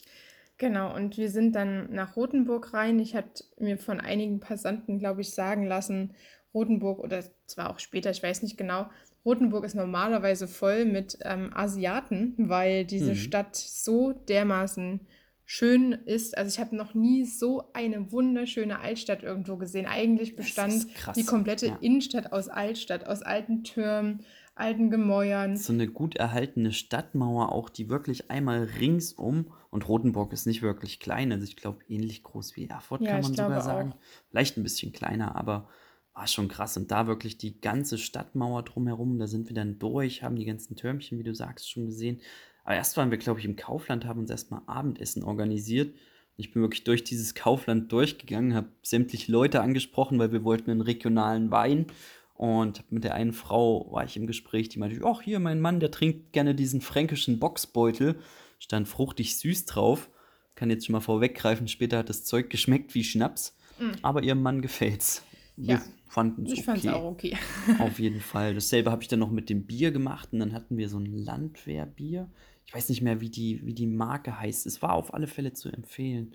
Genau, 0.57 0.95
und 0.95 1.17
wir 1.17 1.29
sind 1.29 1.53
dann 1.53 1.91
nach 1.93 2.15
Rothenburg 2.15 2.73
rein. 2.73 2.99
Ich 2.99 3.13
hatte 3.15 3.43
mir 3.59 3.77
von 3.77 3.99
einigen 3.99 4.39
Passanten, 4.39 4.99
glaube 4.99 5.21
ich, 5.21 5.31
sagen 5.31 5.65
lassen, 5.65 6.13
Rothenburg, 6.53 6.99
oder 6.99 7.23
zwar 7.45 7.69
auch 7.71 7.79
später, 7.79 8.09
ich 8.11 8.23
weiß 8.23 8.41
nicht 8.41 8.57
genau, 8.57 8.89
Rothenburg 9.25 9.65
ist 9.65 9.75
normalerweise 9.75 10.47
voll 10.47 10.85
mit 10.85 11.17
ähm, 11.23 11.51
Asiaten, 11.53 12.35
weil 12.37 12.85
diese 12.85 13.11
Mhm. 13.11 13.15
Stadt 13.15 13.55
so 13.55 14.13
dermaßen 14.13 15.01
schön 15.43 15.91
ist. 15.91 16.37
Also 16.37 16.49
ich 16.49 16.59
habe 16.59 16.75
noch 16.75 16.93
nie 16.93 17.25
so 17.25 17.69
eine 17.73 18.11
wunderschöne 18.11 18.79
Altstadt 18.79 19.23
irgendwo 19.23 19.57
gesehen. 19.57 19.85
Eigentlich 19.87 20.35
bestand 20.35 20.87
die 21.15 21.25
komplette 21.25 21.67
ja. 21.67 21.77
Innenstadt 21.81 22.31
aus 22.31 22.47
Altstadt, 22.49 23.05
aus 23.05 23.21
alten 23.21 23.63
Türmen, 23.63 24.23
alten 24.55 24.89
Gemäuern. 24.89 25.57
So 25.57 25.73
eine 25.73 25.87
gut 25.87 26.15
erhaltene 26.15 26.71
Stadtmauer 26.71 27.51
auch, 27.51 27.69
die 27.69 27.89
wirklich 27.89 28.31
einmal 28.31 28.63
ringsum, 28.79 29.51
und 29.69 29.89
Rotenburg 29.89 30.31
ist 30.31 30.45
nicht 30.45 30.61
wirklich 30.61 31.01
klein, 31.01 31.33
also 31.33 31.43
ich 31.43 31.57
glaube 31.57 31.79
ähnlich 31.89 32.23
groß 32.23 32.55
wie 32.55 32.67
Erfurt, 32.67 33.01
Ja, 33.01 33.11
kann 33.11 33.21
man 33.23 33.33
sogar 33.35 33.61
sagen. 33.61 33.91
auch. 33.91 33.97
Vielleicht 34.29 34.55
ein 34.55 34.63
bisschen 34.63 34.93
kleiner, 34.93 35.35
aber 35.35 35.67
war 36.13 36.27
schon 36.27 36.47
krass. 36.47 36.77
Und 36.77 36.91
da 36.91 37.07
wirklich 37.07 37.37
die 37.37 37.59
ganze 37.59 37.97
Stadtmauer 37.97 38.63
drumherum, 38.63 39.19
da 39.19 39.27
sind 39.27 39.49
wir 39.49 39.53
dann 39.53 39.77
durch, 39.77 40.23
haben 40.23 40.37
die 40.37 40.45
ganzen 40.45 40.77
Türmchen, 40.77 41.19
wie 41.19 41.23
du 41.23 41.35
sagst, 41.35 41.69
schon 41.69 41.87
gesehen. 41.87 42.21
Aber 42.63 42.75
erst 42.75 42.95
waren 42.95 43.11
wir, 43.11 43.17
glaube 43.17 43.41
ich, 43.41 43.45
im 43.45 43.57
Kaufland, 43.57 44.05
haben 44.05 44.21
uns 44.21 44.29
erstmal 44.29 44.61
Abendessen 44.65 45.23
organisiert. 45.23 45.93
Ich 46.37 46.53
bin 46.53 46.61
wirklich 46.61 46.85
durch 46.85 47.03
dieses 47.03 47.35
Kaufland 47.35 47.91
durchgegangen, 47.91 48.55
habe 48.55 48.69
sämtliche 48.81 49.31
Leute 49.31 49.61
angesprochen, 49.61 50.19
weil 50.19 50.31
wir 50.31 50.45
wollten 50.45 50.71
einen 50.71 50.81
regionalen 50.81 51.51
Wein. 51.51 51.87
Und 52.35 52.89
mit 52.91 53.03
der 53.05 53.15
einen 53.15 53.31
Frau 53.33 53.89
war 53.91 54.03
ich 54.03 54.17
im 54.17 54.27
Gespräch, 54.27 54.67
die 54.69 54.77
meinte, 54.79 54.99
ach 55.05 55.21
hier, 55.21 55.39
mein 55.39 55.61
Mann, 55.61 55.79
der 55.79 55.89
trinkt 55.91 56.33
gerne 56.33 56.53
diesen 56.53 56.81
fränkischen 56.81 57.39
Boxbeutel. 57.39 58.19
Stand 58.59 58.87
fruchtig 58.87 59.37
süß 59.37 59.65
drauf. 59.65 60.09
Kann 60.55 60.69
jetzt 60.69 60.85
schon 60.85 60.93
mal 60.93 60.99
vorweggreifen, 61.01 61.67
später 61.67 61.97
hat 61.97 62.09
das 62.09 62.23
Zeug 62.25 62.49
geschmeckt 62.49 62.93
wie 62.93 63.03
Schnaps. 63.03 63.57
Aber 64.01 64.23
ihrem 64.23 64.41
Mann 64.41 64.61
gefällt's. 64.61 65.23
Wir 65.57 65.75
Ja, 65.75 65.81
fanden 66.07 66.45
es 66.45 66.53
Ich 66.53 66.63
fand 66.63 66.79
es 66.79 66.85
okay. 66.85 66.93
auch 66.95 67.03
okay. 67.03 67.37
Auf 67.79 67.99
jeden 67.99 68.21
Fall. 68.21 68.53
Dasselbe 68.53 68.91
habe 68.91 69.01
ich 69.01 69.07
dann 69.09 69.19
noch 69.19 69.31
mit 69.31 69.49
dem 69.49 69.65
Bier 69.65 69.91
gemacht 69.91 70.29
und 70.31 70.39
dann 70.39 70.53
hatten 70.53 70.77
wir 70.77 70.87
so 70.89 70.97
ein 70.97 71.05
Landwehrbier. 71.05 72.29
Ich 72.65 72.73
weiß 72.73 72.89
nicht 72.89 73.01
mehr, 73.01 73.21
wie 73.21 73.29
die, 73.29 73.65
wie 73.65 73.73
die 73.73 73.87
Marke 73.87 74.39
heißt. 74.39 74.65
Es 74.65 74.81
war 74.81 74.93
auf 74.93 75.13
alle 75.13 75.27
Fälle 75.27 75.53
zu 75.53 75.69
empfehlen. 75.69 76.33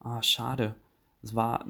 Ah, 0.00 0.22
schade. 0.22 0.74
Es 1.22 1.34
war 1.34 1.66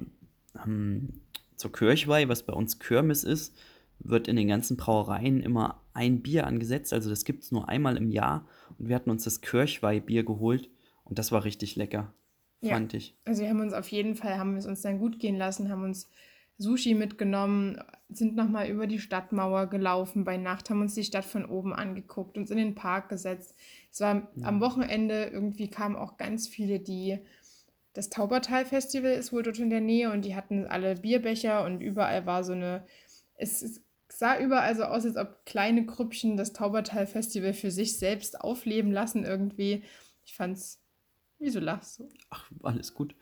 ähm, 0.64 1.20
zur 1.56 1.72
Kirchweih, 1.72 2.28
was 2.28 2.44
bei 2.44 2.52
uns 2.52 2.78
Kirmes 2.78 3.24
ist, 3.24 3.56
wird 3.98 4.28
in 4.28 4.36
den 4.36 4.48
ganzen 4.48 4.76
Brauereien 4.76 5.40
immer 5.40 5.80
ein 5.92 6.22
Bier 6.22 6.46
angesetzt. 6.46 6.92
Also 6.92 7.10
das 7.10 7.24
gibt 7.24 7.44
es 7.44 7.52
nur 7.52 7.68
einmal 7.68 7.96
im 7.96 8.10
Jahr. 8.10 8.46
Und 8.78 8.88
wir 8.88 8.96
hatten 8.96 9.10
uns 9.10 9.24
das 9.24 9.40
Kirchweih-Bier 9.40 10.24
geholt 10.24 10.68
und 11.04 11.18
das 11.18 11.32
war 11.32 11.44
richtig 11.44 11.76
lecker. 11.76 12.12
Ja. 12.60 12.74
Fand 12.74 12.94
ich. 12.94 13.16
Also 13.24 13.42
wir 13.42 13.50
haben 13.50 13.60
uns 13.60 13.72
auf 13.72 13.88
jeden 13.88 14.14
Fall, 14.14 14.38
haben 14.38 14.52
wir 14.52 14.58
es 14.58 14.66
uns 14.66 14.80
dann 14.80 14.98
gut 14.98 15.18
gehen 15.18 15.36
lassen, 15.36 15.70
haben 15.70 15.84
uns 15.84 16.08
Sushi 16.56 16.94
mitgenommen, 16.94 17.78
sind 18.08 18.36
nochmal 18.36 18.68
über 18.68 18.86
die 18.86 19.00
Stadtmauer 19.00 19.66
gelaufen 19.66 20.24
bei 20.24 20.36
Nacht, 20.36 20.70
haben 20.70 20.80
uns 20.80 20.94
die 20.94 21.04
Stadt 21.04 21.24
von 21.24 21.44
oben 21.44 21.74
angeguckt, 21.74 22.38
uns 22.38 22.50
in 22.50 22.56
den 22.56 22.74
Park 22.74 23.08
gesetzt. 23.08 23.54
Es 23.90 24.00
war 24.00 24.28
am 24.42 24.60
Wochenende, 24.60 25.24
irgendwie 25.24 25.68
kamen 25.68 25.96
auch 25.96 26.16
ganz 26.16 26.46
viele, 26.46 26.78
die 26.78 27.18
das 27.94 28.10
Taubertal-Festival 28.10 29.12
ist 29.12 29.32
wohl 29.32 29.42
dort 29.42 29.58
in 29.58 29.70
der 29.70 29.80
Nähe 29.80 30.12
und 30.12 30.24
die 30.24 30.34
hatten 30.34 30.66
alle 30.66 30.96
Bierbecher 30.96 31.64
und 31.64 31.80
überall 31.80 32.26
war 32.26 32.44
so 32.44 32.52
eine, 32.52 32.84
es, 33.36 33.62
es 33.62 33.82
sah 34.08 34.38
überall 34.38 34.76
so 34.76 34.84
aus, 34.84 35.04
als 35.04 35.16
ob 35.16 35.46
kleine 35.46 35.86
Grüppchen 35.86 36.36
das 36.36 36.52
Taubertal-Festival 36.52 37.54
für 37.54 37.70
sich 37.70 37.98
selbst 37.98 38.40
aufleben 38.40 38.92
lassen 38.92 39.24
irgendwie. 39.24 39.84
Ich 40.24 40.34
fand's, 40.34 40.82
wieso 41.38 41.60
lachst 41.60 42.00
du? 42.00 42.08
Ach, 42.30 42.50
alles 42.62 42.94
gut. 42.94 43.14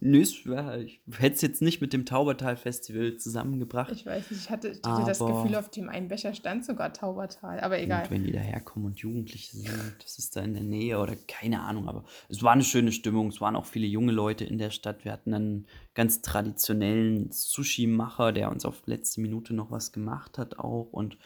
Nö, 0.00 0.20
ich 0.20 0.44
hätte 0.44 1.34
es 1.34 1.40
jetzt 1.40 1.60
nicht 1.60 1.80
mit 1.80 1.92
dem 1.92 2.06
Taubertal-Festival 2.06 3.16
zusammengebracht. 3.16 3.90
Ich 3.90 4.06
weiß 4.06 4.30
nicht, 4.30 4.42
ich 4.42 4.50
hatte, 4.50 4.68
ich 4.68 4.80
hatte 4.84 5.04
das 5.04 5.18
Gefühl, 5.18 5.56
auf 5.56 5.70
dem 5.70 5.88
einen 5.88 6.06
Becher 6.06 6.34
stand 6.34 6.64
sogar 6.64 6.92
Taubertal, 6.92 7.58
aber 7.58 7.80
egal. 7.80 8.04
Und 8.04 8.12
wenn 8.12 8.22
die 8.22 8.30
daherkommen 8.30 8.86
und 8.86 8.98
Jugendliche 9.00 9.56
sind, 9.56 9.96
das 10.00 10.18
ist 10.18 10.36
da 10.36 10.42
in 10.42 10.54
der 10.54 10.62
Nähe 10.62 11.00
oder 11.00 11.16
keine 11.26 11.62
Ahnung, 11.62 11.88
aber 11.88 12.04
es 12.28 12.44
war 12.44 12.52
eine 12.52 12.62
schöne 12.62 12.92
Stimmung. 12.92 13.28
Es 13.28 13.40
waren 13.40 13.56
auch 13.56 13.66
viele 13.66 13.88
junge 13.88 14.12
Leute 14.12 14.44
in 14.44 14.58
der 14.58 14.70
Stadt. 14.70 15.04
Wir 15.04 15.10
hatten 15.10 15.34
einen 15.34 15.66
ganz 15.94 16.22
traditionellen 16.22 17.32
Sushi-Macher, 17.32 18.30
der 18.30 18.52
uns 18.52 18.64
auf 18.64 18.82
letzte 18.86 19.20
Minute 19.20 19.52
noch 19.52 19.72
was 19.72 19.90
gemacht 19.90 20.38
hat 20.38 20.60
auch. 20.60 20.92
Und 20.92 21.18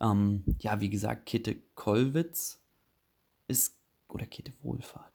ähm, 0.00 0.44
ja, 0.60 0.80
wie 0.80 0.88
gesagt, 0.88 1.26
Kette 1.26 1.56
Kollwitz 1.74 2.58
ist, 3.48 3.76
oder 4.08 4.24
Kette 4.24 4.54
Wohlfahrt. 4.62 5.13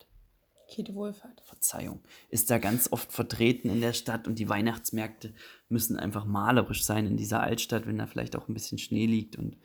Käthe 0.70 0.96
Wohlfahrt. 0.96 1.42
Verzeihung, 1.42 2.02
ist 2.30 2.50
da 2.50 2.58
ganz 2.58 2.92
oft 2.92 3.12
vertreten 3.12 3.70
in 3.70 3.82
der 3.82 3.94
Stadt 3.94 4.28
und 4.28 4.40
die 4.40 4.50
Weihnachtsmärkte 4.50 5.34
müssen 5.68 5.98
einfach 5.98 6.26
malerisch 6.26 6.84
sein 6.84 7.06
in 7.06 7.18
dieser 7.18 7.42
Altstadt, 7.42 7.88
wenn 7.88 7.98
da 7.98 8.08
vielleicht 8.08 8.36
auch 8.36 8.48
ein 8.48 8.54
bisschen 8.54 8.78
Schnee 8.78 9.06
liegt 9.06 9.36
und 9.36 9.58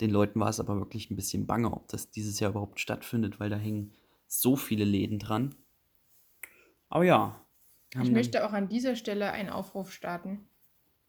den 0.00 0.10
Leuten 0.10 0.40
war 0.40 0.48
es 0.48 0.60
aber 0.60 0.78
wirklich 0.78 1.10
ein 1.10 1.16
bisschen 1.16 1.46
bange, 1.46 1.72
ob 1.72 1.88
das 1.88 2.10
dieses 2.10 2.40
Jahr 2.40 2.52
überhaupt 2.52 2.80
stattfindet, 2.80 3.38
weil 3.38 3.50
da 3.50 3.56
hängen 3.56 3.92
so 4.26 4.56
viele 4.56 4.84
Läden 4.84 5.18
dran. 5.18 5.54
Aber 6.88 7.04
ja. 7.04 7.44
Ich 8.02 8.10
möchte 8.10 8.46
auch 8.46 8.52
an 8.52 8.68
dieser 8.68 8.96
Stelle 8.96 9.32
einen 9.32 9.50
Aufruf 9.50 9.92
starten. 9.92 10.48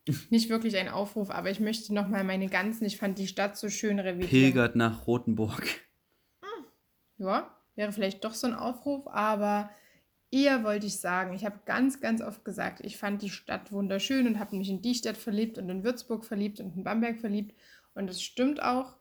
Nicht 0.30 0.50
wirklich 0.50 0.76
ein 0.78 0.90
Aufruf, 0.90 1.30
aber 1.30 1.50
ich 1.50 1.60
möchte 1.60 1.94
nochmal 1.94 2.24
meine 2.24 2.50
ganzen, 2.50 2.86
ich 2.86 2.98
fand 2.98 3.18
die 3.18 3.28
Stadt 3.28 3.58
so 3.58 3.70
schön 3.70 4.00
revidieren. 4.00 4.30
Pilgert 4.30 4.76
nach 4.76 5.08
Rothenburg. 5.08 5.66
Ja, 7.18 7.63
wäre 7.76 7.92
vielleicht 7.92 8.24
doch 8.24 8.34
so 8.34 8.48
ein 8.48 8.54
Aufruf, 8.54 9.08
aber 9.08 9.70
eher 10.32 10.64
wollte 10.64 10.88
ich 10.88 11.00
sagen, 11.00 11.34
ich 11.34 11.46
habe 11.46 11.60
ganz, 11.66 12.02
ganz 12.02 12.22
oft 12.22 12.44
gesagt, 12.44 12.80
ich 12.84 12.98
fand 12.98 13.22
die 13.22 13.30
Stadt 13.30 13.72
wunderschön 13.72 14.28
und 14.28 14.40
habe 14.40 14.56
mich 14.56 14.70
in 14.70 14.82
die 14.82 14.96
Stadt 14.96 15.18
verliebt 15.18 15.58
und 15.58 15.70
in 15.70 15.84
Würzburg 15.84 16.26
verliebt 16.26 16.60
und 16.60 16.76
in 16.76 16.84
Bamberg 16.84 17.20
verliebt. 17.20 17.56
Und 17.94 18.08
das 18.08 18.22
stimmt 18.22 18.62
auch. 18.62 18.96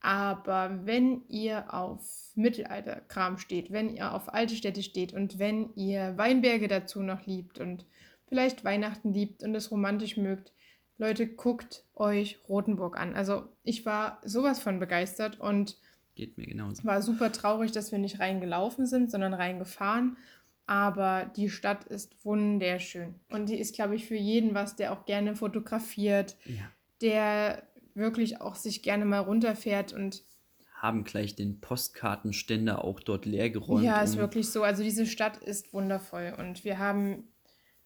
Aber 0.00 0.80
wenn 0.84 1.22
ihr 1.28 1.74
auf 1.74 2.32
Mittelalterkram 2.34 3.36
steht, 3.36 3.70
wenn 3.70 3.94
ihr 3.94 4.14
auf 4.14 4.32
alte 4.32 4.56
Städte 4.56 4.82
steht 4.82 5.12
und 5.12 5.38
wenn 5.38 5.74
ihr 5.74 6.16
Weinberge 6.16 6.68
dazu 6.68 7.02
noch 7.02 7.26
liebt 7.26 7.58
und 7.58 7.84
vielleicht 8.26 8.64
Weihnachten 8.64 9.12
liebt 9.12 9.42
und 9.42 9.54
es 9.54 9.70
romantisch 9.70 10.16
mögt, 10.16 10.52
Leute, 10.96 11.26
guckt 11.26 11.84
euch 11.94 12.38
Rothenburg 12.48 12.98
an. 12.98 13.14
Also 13.14 13.48
ich 13.62 13.84
war 13.84 14.20
sowas 14.24 14.60
von 14.60 14.78
begeistert 14.78 15.38
und 15.38 15.76
Geht 16.14 16.36
mir 16.38 16.46
genauso. 16.46 16.84
war 16.84 17.00
super 17.02 17.32
traurig, 17.32 17.72
dass 17.72 17.92
wir 17.92 17.98
nicht 17.98 18.20
reingelaufen 18.20 18.86
sind, 18.86 19.10
sondern 19.10 19.32
reingefahren. 19.34 20.16
Aber 20.66 21.30
die 21.36 21.48
Stadt 21.50 21.84
ist 21.84 22.24
wunderschön. 22.24 23.14
Und 23.30 23.48
die 23.48 23.56
ist, 23.58 23.74
glaube 23.74 23.96
ich, 23.96 24.06
für 24.06 24.16
jeden 24.16 24.54
was, 24.54 24.76
der 24.76 24.92
auch 24.92 25.04
gerne 25.06 25.34
fotografiert, 25.34 26.36
Ja. 26.44 26.62
der 27.00 27.62
wirklich 27.94 28.40
auch 28.40 28.54
sich 28.54 28.82
gerne 28.82 29.04
mal 29.04 29.18
runterfährt 29.20 29.92
und 29.92 30.22
Haben 30.74 31.04
gleich 31.04 31.34
den 31.34 31.60
Postkartenständer 31.60 32.84
auch 32.84 33.00
dort 33.00 33.26
leer 33.26 33.50
geräumt. 33.50 33.82
ja, 33.84 34.00
ist 34.00 34.16
wirklich 34.16 34.48
so. 34.50 34.62
Also 34.62 34.82
diese 34.82 35.06
Stadt 35.06 35.36
ist 35.38 35.72
wundervoll 35.72 36.34
und 36.38 36.64
wir 36.64 36.78
haben 36.78 37.24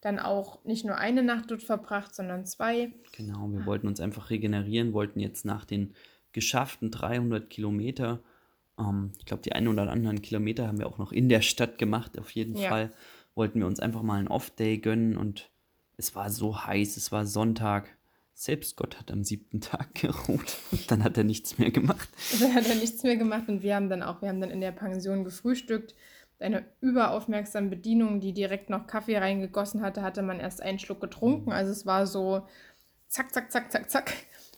dann 0.01 0.19
auch 0.19 0.63
nicht 0.63 0.85
nur 0.85 0.97
eine 0.97 1.23
Nacht 1.23 1.49
dort 1.51 1.63
verbracht, 1.63 2.13
sondern 2.13 2.45
zwei. 2.45 2.93
Genau, 3.17 3.49
wir 3.51 3.65
wollten 3.65 3.87
uns 3.87 3.99
einfach 3.99 4.29
regenerieren, 4.29 4.93
wollten 4.93 5.19
jetzt 5.19 5.43
nach 5.45 5.65
den 5.65 5.93
geschafften 6.35 6.91
300 6.91 7.49
Kilometer, 7.49 8.19
ähm, 8.77 9.13
ich 9.17 9.25
glaube, 9.25 9.41
die 9.41 9.53
einen 9.53 9.69
oder 9.69 9.89
anderen 9.89 10.21
Kilometer 10.21 10.67
haben 10.67 10.77
wir 10.77 10.85
auch 10.87 10.97
noch 10.99 11.11
in 11.13 11.29
der 11.29 11.41
Stadt 11.41 11.77
gemacht, 11.79 12.19
auf 12.19 12.29
jeden 12.31 12.55
Ja. 12.57 12.69
Fall, 12.69 12.93
wollten 13.33 13.59
wir 13.59 13.67
uns 13.67 13.79
einfach 13.79 14.01
mal 14.03 14.19
einen 14.19 14.27
Off-Day 14.27 14.77
gönnen 14.79 15.17
und 15.17 15.49
es 15.97 16.13
war 16.13 16.29
so 16.29 16.65
heiß, 16.65 16.97
es 16.97 17.11
war 17.11 17.25
Sonntag. 17.25 17.95
Selbst 18.33 18.75
Gott 18.75 18.99
hat 18.99 19.11
am 19.11 19.23
siebten 19.23 19.61
Tag 19.61 19.95
geruht. 20.01 20.57
Dann 20.87 21.03
hat 21.05 21.17
er 21.17 21.23
nichts 21.23 21.57
mehr 21.57 21.71
gemacht. 21.71 22.09
Da 22.39 22.49
hat 22.53 22.67
er 22.67 22.75
nichts 22.75 23.01
mehr 23.03 23.15
gemacht 23.15 23.47
und 23.47 23.63
wir 23.63 23.75
haben 23.75 23.89
dann 23.89 24.03
auch, 24.03 24.21
wir 24.21 24.27
haben 24.27 24.41
dann 24.41 24.51
in 24.51 24.59
der 24.61 24.73
Pension 24.73 25.23
gefrühstückt. 25.23 25.95
Eine 26.37 26.65
überaufmerksame 26.81 27.69
Bedienung, 27.69 28.19
die 28.19 28.33
direkt 28.33 28.69
noch 28.69 28.87
Kaffee 28.87 29.17
reingegossen 29.17 29.81
hatte, 29.81 30.01
hatte 30.01 30.21
man 30.21 30.41
erst 30.41 30.61
einen 30.61 30.79
Schluck 30.79 30.99
getrunken. 30.99 31.53
Also 31.53 31.71
es 31.71 31.85
war 31.85 32.05
so 32.07 32.45
zack, 33.07 33.33
zack, 33.33 33.49
zack, 33.53 33.71
zack, 33.71 33.89
zack. 33.89 34.13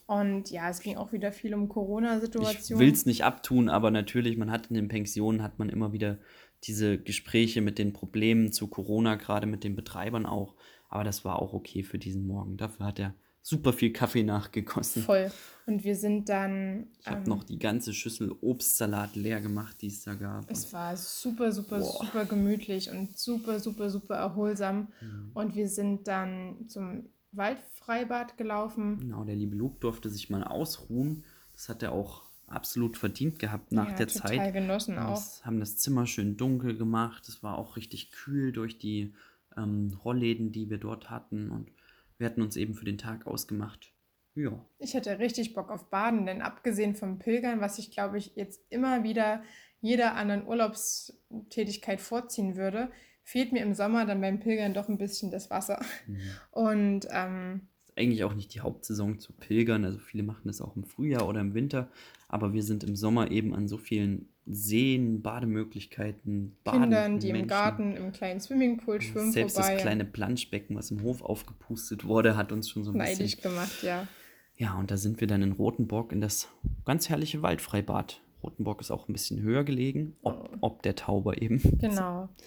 Und 0.08 0.52
ja, 0.52 0.70
es 0.70 0.80
ging 0.80 0.96
auch 0.96 1.12
wieder 1.12 1.32
viel 1.34 1.54
um 1.54 1.66
Ich 1.66 1.70
Corona-Situation. 1.70 2.80
will 2.80 2.92
es 2.92 3.06
nicht 3.06 3.26
abtun, 3.26 3.68
aber 3.68 3.92
natürlich, 3.92 4.38
man 4.38 4.50
hat 4.50 4.68
in 4.68 4.76
den 4.76 4.88
Pensionen, 4.88 5.44
hat 5.44 5.60
man 5.60 5.68
immer 5.70 5.92
wieder 5.92 6.18
diese 6.64 6.98
Gespräche 6.98 7.62
mit 7.62 7.78
den 7.78 7.92
Problemen 7.92 8.52
zu 8.54 8.68
Corona, 8.68 9.16
gerade 9.16 9.48
mit 9.48 9.66
den 9.66 9.76
Betreibern 9.76 10.26
auch. 10.26 10.56
Aber 10.90 11.04
das 11.04 11.26
war 11.26 11.42
auch 11.42 11.54
okay 11.54 11.84
für 11.84 12.00
diesen 12.00 12.26
Morgen. 12.26 12.56
Dafür 12.56 12.86
hat 12.86 13.00
er 13.00 13.14
super 13.42 13.74
viel 13.74 13.92
Kaffee 13.92 14.24
nachgegossen. 14.24 15.04
Voll. 15.04 15.32
Und 15.66 15.84
wir 15.84 15.96
sind 15.96 16.30
dann. 16.30 16.88
Ich 17.02 17.08
habe 17.08 17.20
ähm, 17.20 17.24
noch 17.28 17.44
die 17.44 17.60
ganze 17.60 17.94
Schüssel 17.94 18.34
Obstsalat 18.42 19.16
leer 19.16 19.42
gemacht, 19.42 19.78
die 19.82 19.88
es 19.88 20.04
da 20.04 20.16
gab. 20.16 20.50
Es 20.50 20.72
war 20.72 20.96
super, 20.96 21.52
super, 21.52 21.80
Boah. 21.80 22.06
super 22.06 22.26
gemütlich 22.26 22.90
und 22.90 23.18
super, 23.18 23.60
super, 23.60 23.90
super 23.90 24.16
erholsam. 24.16 24.88
Mhm. 25.02 25.32
Und 25.34 25.56
wir 25.56 25.68
sind 25.68 26.08
dann 26.08 26.70
zum 26.70 27.10
Waldfreibad 27.32 28.38
gelaufen. 28.38 29.00
Genau, 29.00 29.24
der 29.24 29.36
liebe 29.36 29.56
Luke 29.56 29.78
durfte 29.80 30.10
sich 30.10 30.30
mal 30.30 30.44
ausruhen. 30.44 31.24
Das 31.54 31.70
hat 31.70 31.84
er 31.84 31.92
auch 31.92 32.24
absolut 32.48 32.98
verdient 32.98 33.40
gehabt 33.40 33.72
nach 33.72 33.90
Ja, 33.90 33.96
der 33.96 34.08
total 34.08 34.38
Zeit. 34.38 34.54
genossen 34.54 34.96
Wir 34.96 35.02
haben 35.02 35.10
auch. 35.10 35.16
das, 35.16 35.46
haben 35.46 35.60
das 35.60 35.78
Zimmer 35.78 36.06
schön 36.08 36.38
dunkel 36.38 36.78
gemacht. 36.78 37.28
Es 37.28 37.44
war 37.44 37.58
auch 37.58 37.76
richtig 37.76 38.12
kühl 38.12 38.52
durch 38.52 38.78
die 38.80 39.14
ähm, 39.58 39.98
Rollläden, 40.04 40.52
die 40.52 40.70
wir 40.70 40.78
dort 40.78 41.10
hatten. 41.10 41.52
Und 41.52 41.72
wir 42.18 42.28
hatten 42.28 42.42
uns 42.42 42.56
eben 42.56 42.74
für 42.74 42.86
den 42.86 42.98
Tag 42.98 43.28
ausgemacht. 43.28 43.92
Ja, 44.36 44.64
Ich 44.80 44.96
hatte 44.96 45.18
richtig 45.20 45.56
Bock 45.56 45.72
auf 45.72 45.90
Baden, 45.90 46.26
denn 46.28 46.42
abgesehen 46.44 46.96
vom 46.96 47.18
Pilgern, 47.18 47.60
was 47.60 47.80
ich 47.80 47.90
glaube 47.92 48.18
ich 48.20 48.36
jetzt 48.36 48.62
immer 48.70 49.04
wieder 49.04 49.42
jeder 49.82 50.16
anderen 50.16 50.46
Urlaubstätigkeit 50.46 52.00
vorziehen 52.02 52.56
würde, 52.56 52.92
fehlt 53.28 53.52
mir 53.52 53.62
im 53.62 53.74
Sommer 53.74 54.06
dann 54.06 54.22
beim 54.22 54.40
Pilgern 54.40 54.74
doch 54.74 54.88
ein 54.88 54.98
bisschen 54.98 55.32
das 55.32 55.50
Wasser. 55.50 55.82
Mhm. 56.08 56.18
Und 56.52 57.08
ähm, 57.12 57.68
ist 57.84 57.98
eigentlich 57.98 58.24
auch 58.24 58.34
nicht 58.34 58.54
die 58.54 58.62
Hauptsaison 58.62 59.20
zu 59.20 59.34
pilgern. 59.34 59.84
Also 59.84 60.00
viele 60.00 60.24
machen 60.24 60.44
das 60.46 60.62
auch 60.62 60.78
im 60.78 60.86
Frühjahr 60.86 61.28
oder 61.28 61.42
im 61.42 61.54
Winter. 61.54 61.90
Aber 62.30 62.54
wir 62.54 62.64
sind 62.64 62.86
im 62.86 62.96
Sommer 62.96 63.30
eben 63.30 63.54
an 63.54 63.68
so 63.68 63.78
vielen 63.78 64.30
Seen, 64.46 65.22
Bademöglichkeiten, 65.22 66.56
Kindern, 66.64 66.90
badenden 66.90 67.20
die 67.20 67.28
im 67.28 67.34
Menschen. 67.34 67.48
Garten 67.50 67.98
im 67.98 68.14
kleinen 68.14 68.40
Swimmingpool 68.40 69.02
schwimmen, 69.02 69.34
Selbst 69.34 69.56
vorbei. 69.56 69.74
das 69.74 69.82
kleine 69.82 70.06
Planschbecken, 70.06 70.78
was 70.78 70.90
im 70.92 71.02
Hof 71.04 71.22
aufgepustet 71.22 72.06
wurde, 72.06 72.38
hat 72.38 72.54
uns 72.54 72.70
schon 72.70 72.86
so 72.86 72.92
ein 72.92 72.98
neidisch 72.98 73.36
bisschen. 73.36 73.52
gemacht, 73.52 73.84
ja. 73.84 74.08
Ja, 74.56 74.80
und 74.80 74.90
da 74.90 74.96
sind 74.96 75.20
wir 75.20 75.28
dann 75.28 75.42
in 75.44 75.52
Rothenburg 75.52 76.14
in 76.14 76.22
das 76.22 76.48
ganz 76.86 77.10
herrliche 77.10 77.42
Waldfreibad. 77.42 78.22
Rothenburg 78.42 78.80
ist 78.80 78.90
auch 78.92 79.10
ein 79.10 79.14
bisschen 79.14 79.42
höher 79.42 79.66
gelegen, 79.66 80.16
ob, 80.22 80.50
ob 80.62 80.82
der 80.82 80.96
Tauber 80.96 81.42
eben. 81.42 81.62
Genau. 81.80 82.30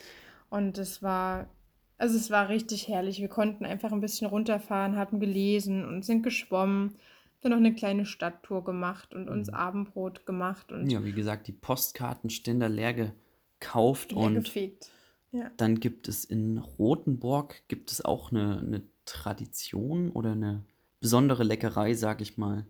Und 0.51 0.77
es 0.79 1.03
war, 1.03 1.49
also 1.97 2.17
es 2.17 2.31
war 2.31 2.49
richtig 2.49 2.89
herrlich. 2.89 3.21
Wir 3.21 3.29
konnten 3.29 3.65
einfach 3.65 3.93
ein 3.93 4.01
bisschen 4.01 4.27
runterfahren, 4.27 4.97
haben 4.97 5.21
gelesen 5.21 5.87
und 5.87 6.05
sind 6.05 6.23
geschwommen, 6.23 6.97
dann 7.41 7.53
noch 7.53 7.59
eine 7.59 7.75
kleine 7.75 8.05
Stadttour 8.05 8.65
gemacht 8.65 9.15
und 9.15 9.29
uns 9.29 9.49
Abendbrot 9.49 10.27
gemacht 10.27 10.73
und 10.73 10.85
Mhm. 10.85 10.91
Ja, 10.91 11.05
wie 11.05 11.13
gesagt, 11.13 11.47
die 11.47 11.53
Postkartenständer 11.53 12.69
leer 12.69 12.93
gekauft 12.93 14.13
leer 14.13 14.21
und 14.21 14.35
gefegt. 14.35 14.91
Ja. 15.33 15.51
Dann 15.57 15.79
gibt 15.79 16.09
es 16.09 16.25
in 16.25 16.59
Rothenburg 16.59 17.63
gibt 17.69 17.93
es 17.93 18.05
auch 18.05 18.33
eine, 18.33 18.59
eine 18.59 18.83
Tradition 19.05 20.11
oder 20.11 20.33
eine 20.33 20.65
besondere 20.99 21.45
Leckerei, 21.45 21.95
sag 21.95 22.21
ich 22.21 22.37
mal. 22.37 22.67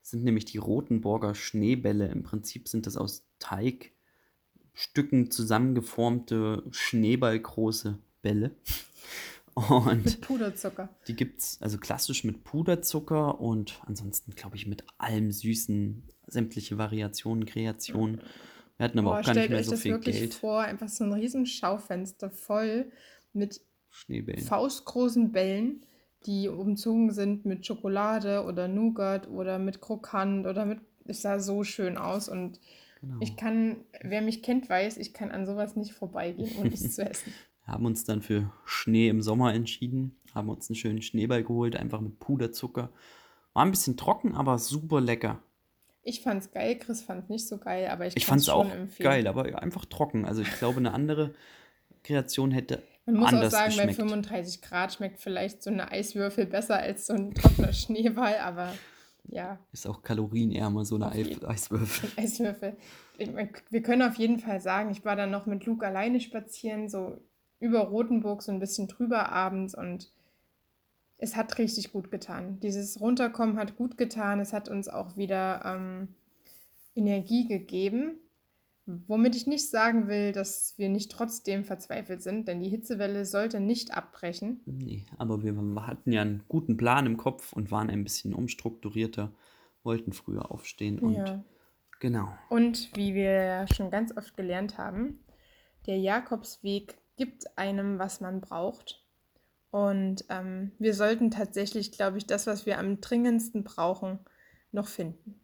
Das 0.00 0.10
sind 0.10 0.24
nämlich 0.24 0.44
die 0.44 0.58
Rothenburger 0.58 1.34
Schneebälle. 1.34 2.08
Im 2.08 2.22
Prinzip 2.22 2.68
sind 2.68 2.86
das 2.86 2.96
aus 2.96 3.26
Teigstücken 4.74 5.30
zusammengeformte 5.30 6.62
schneeballgroße 6.70 7.98
Bälle. 8.22 8.52
Und 9.54 10.04
Mit 10.04 10.20
Puderzucker. 10.20 10.88
die 11.08 11.16
gibt 11.16 11.40
es 11.40 11.58
also 11.60 11.76
klassisch 11.76 12.24
mit 12.24 12.44
Puderzucker 12.44 13.40
und 13.40 13.80
ansonsten, 13.84 14.32
glaube 14.34 14.56
ich, 14.56 14.66
mit 14.66 14.84
allem 14.96 15.32
Süßen, 15.32 16.04
sämtliche 16.28 16.78
Variationen, 16.78 17.44
Kreationen. 17.44 18.22
Wir 18.78 18.84
hatten 18.84 18.98
aber 19.00 19.10
Boah, 19.10 19.20
auch 19.20 19.24
gar 19.24 19.34
nicht 19.34 19.44
stellt 19.44 19.50
mehr 19.50 19.58
euch 19.58 19.66
so 19.66 19.72
das 19.72 19.80
viel 19.82 19.92
wirklich 19.92 20.18
Geld. 20.18 20.34
vor, 20.34 20.60
einfach 20.60 20.88
so 20.88 21.04
ein 21.04 21.12
riesen 21.12 21.46
Schaufenster 21.46 22.30
voll 22.30 22.90
mit 23.32 23.60
Schneebällen. 23.90 24.40
faustgroßen 24.42 25.32
Bällen, 25.32 25.84
die 26.24 26.48
umzogen 26.48 27.10
sind 27.12 27.44
mit 27.44 27.66
Schokolade 27.66 28.44
oder 28.44 28.68
Nougat 28.68 29.28
oder 29.28 29.58
mit 29.58 29.80
Krokant 29.80 30.46
oder 30.46 30.64
mit. 30.64 30.78
Es 31.04 31.22
sah 31.22 31.40
so 31.40 31.64
schön 31.64 31.98
aus 31.98 32.28
und 32.28 32.60
Genau. 33.00 33.16
ich 33.20 33.36
kann, 33.36 33.76
wer 34.02 34.20
mich 34.20 34.42
kennt, 34.42 34.68
weiß, 34.68 34.98
ich 34.98 35.14
kann 35.14 35.30
an 35.30 35.46
sowas 35.46 35.74
nicht 35.76 35.92
vorbeigehen, 35.92 36.50
ohne 36.58 36.72
es 36.72 36.94
zu 36.94 37.02
essen. 37.08 37.32
haben 37.66 37.86
uns 37.86 38.04
dann 38.04 38.20
für 38.22 38.52
Schnee 38.64 39.08
im 39.08 39.22
Sommer 39.22 39.54
entschieden, 39.54 40.16
haben 40.34 40.48
uns 40.50 40.68
einen 40.68 40.76
schönen 40.76 41.00
Schneeball 41.02 41.42
geholt, 41.42 41.76
einfach 41.76 42.00
mit 42.00 42.18
Puderzucker. 42.18 42.90
War 43.54 43.64
ein 43.64 43.70
bisschen 43.70 43.96
trocken, 43.96 44.34
aber 44.34 44.58
super 44.58 45.00
lecker. 45.00 45.42
Ich 46.02 46.22
fand's 46.22 46.50
geil, 46.50 46.76
Chris 46.78 47.02
fand 47.02 47.28
nicht 47.30 47.46
so 47.46 47.58
geil, 47.58 47.88
aber 47.88 48.06
ich, 48.06 48.16
Ich 48.16 48.26
kann's 48.26 48.46
fand 48.46 48.64
es 48.64 48.66
auch 48.66 48.70
schon 48.70 48.82
empfehlen. 48.82 49.10
geil, 49.10 49.26
aber 49.26 49.62
einfach 49.62 49.84
trocken. 49.86 50.24
Also 50.24 50.42
ich 50.42 50.50
glaube, 50.58 50.78
eine 50.78 50.92
andere 50.92 51.34
Kreation 52.02 52.50
hätte 52.52 52.82
Man 53.06 53.16
muss 53.16 53.32
auch 53.34 53.50
sagen, 53.50 53.76
bei 53.76 53.86
geschmeckt. 53.86 53.96
35 53.96 54.62
Grad 54.62 54.92
schmeckt 54.94 55.20
vielleicht 55.20 55.62
so 55.62 55.70
eine 55.70 55.90
Eiswürfel 55.90 56.46
besser 56.46 56.76
als 56.78 57.06
so 57.06 57.12
ein 57.14 57.34
trockener 57.34 57.72
Schneeball, 57.74 58.38
aber 58.38 58.72
ja, 59.28 59.58
Ist 59.72 59.86
auch 59.86 60.02
kalorienärmer, 60.02 60.84
so 60.84 60.96
eine 60.96 61.14
jeden- 61.16 61.44
Eiswürfel. 61.44 62.10
Eiswürfel. 62.16 62.76
Wir 63.70 63.82
können 63.82 64.02
auf 64.02 64.16
jeden 64.16 64.38
Fall 64.38 64.60
sagen, 64.60 64.90
ich 64.90 65.04
war 65.04 65.16
dann 65.16 65.30
noch 65.30 65.46
mit 65.46 65.66
Luke 65.66 65.86
alleine 65.86 66.20
spazieren, 66.20 66.88
so 66.88 67.18
über 67.60 67.80
Rotenburg, 67.80 68.42
so 68.42 68.50
ein 68.52 68.58
bisschen 68.60 68.88
drüber 68.88 69.30
abends 69.30 69.74
und 69.74 70.12
es 71.18 71.36
hat 71.36 71.58
richtig 71.58 71.92
gut 71.92 72.10
getan. 72.10 72.58
Dieses 72.60 72.98
Runterkommen 72.98 73.58
hat 73.58 73.76
gut 73.76 73.98
getan. 73.98 74.40
Es 74.40 74.54
hat 74.54 74.70
uns 74.70 74.88
auch 74.88 75.18
wieder 75.18 75.60
ähm, 75.66 76.08
Energie 76.94 77.46
gegeben. 77.46 78.14
Womit 78.86 79.36
ich 79.36 79.46
nicht 79.46 79.68
sagen 79.70 80.08
will, 80.08 80.32
dass 80.32 80.74
wir 80.76 80.88
nicht 80.88 81.12
trotzdem 81.12 81.64
verzweifelt 81.64 82.22
sind, 82.22 82.48
denn 82.48 82.60
die 82.60 82.68
Hitzewelle 82.68 83.24
sollte 83.24 83.60
nicht 83.60 83.94
abbrechen. 83.94 84.62
Nee, 84.66 85.04
aber 85.18 85.42
wir 85.42 85.54
hatten 85.86 86.12
ja 86.12 86.22
einen 86.22 86.42
guten 86.48 86.76
Plan 86.76 87.06
im 87.06 87.16
Kopf 87.16 87.52
und 87.52 87.70
waren 87.70 87.90
ein 87.90 88.02
bisschen 88.02 88.34
umstrukturierter, 88.34 89.32
wollten 89.82 90.12
früher 90.12 90.50
aufstehen 90.50 90.98
und 90.98 91.14
Ja. 91.14 91.44
genau. 92.00 92.32
Und 92.48 92.90
wie 92.96 93.14
wir 93.14 93.66
schon 93.74 93.90
ganz 93.90 94.16
oft 94.16 94.36
gelernt 94.36 94.76
haben, 94.78 95.20
der 95.86 95.98
Jakobsweg 95.98 96.98
gibt 97.16 97.58
einem, 97.58 97.98
was 97.98 98.20
man 98.20 98.40
braucht. 98.40 99.04
Und 99.70 100.24
ähm, 100.30 100.72
wir 100.78 100.94
sollten 100.94 101.30
tatsächlich, 101.30 101.92
glaube 101.92 102.18
ich, 102.18 102.26
das, 102.26 102.46
was 102.46 102.66
wir 102.66 102.78
am 102.78 103.00
dringendsten 103.00 103.62
brauchen, 103.62 104.18
noch 104.72 104.88
finden. 104.88 105.40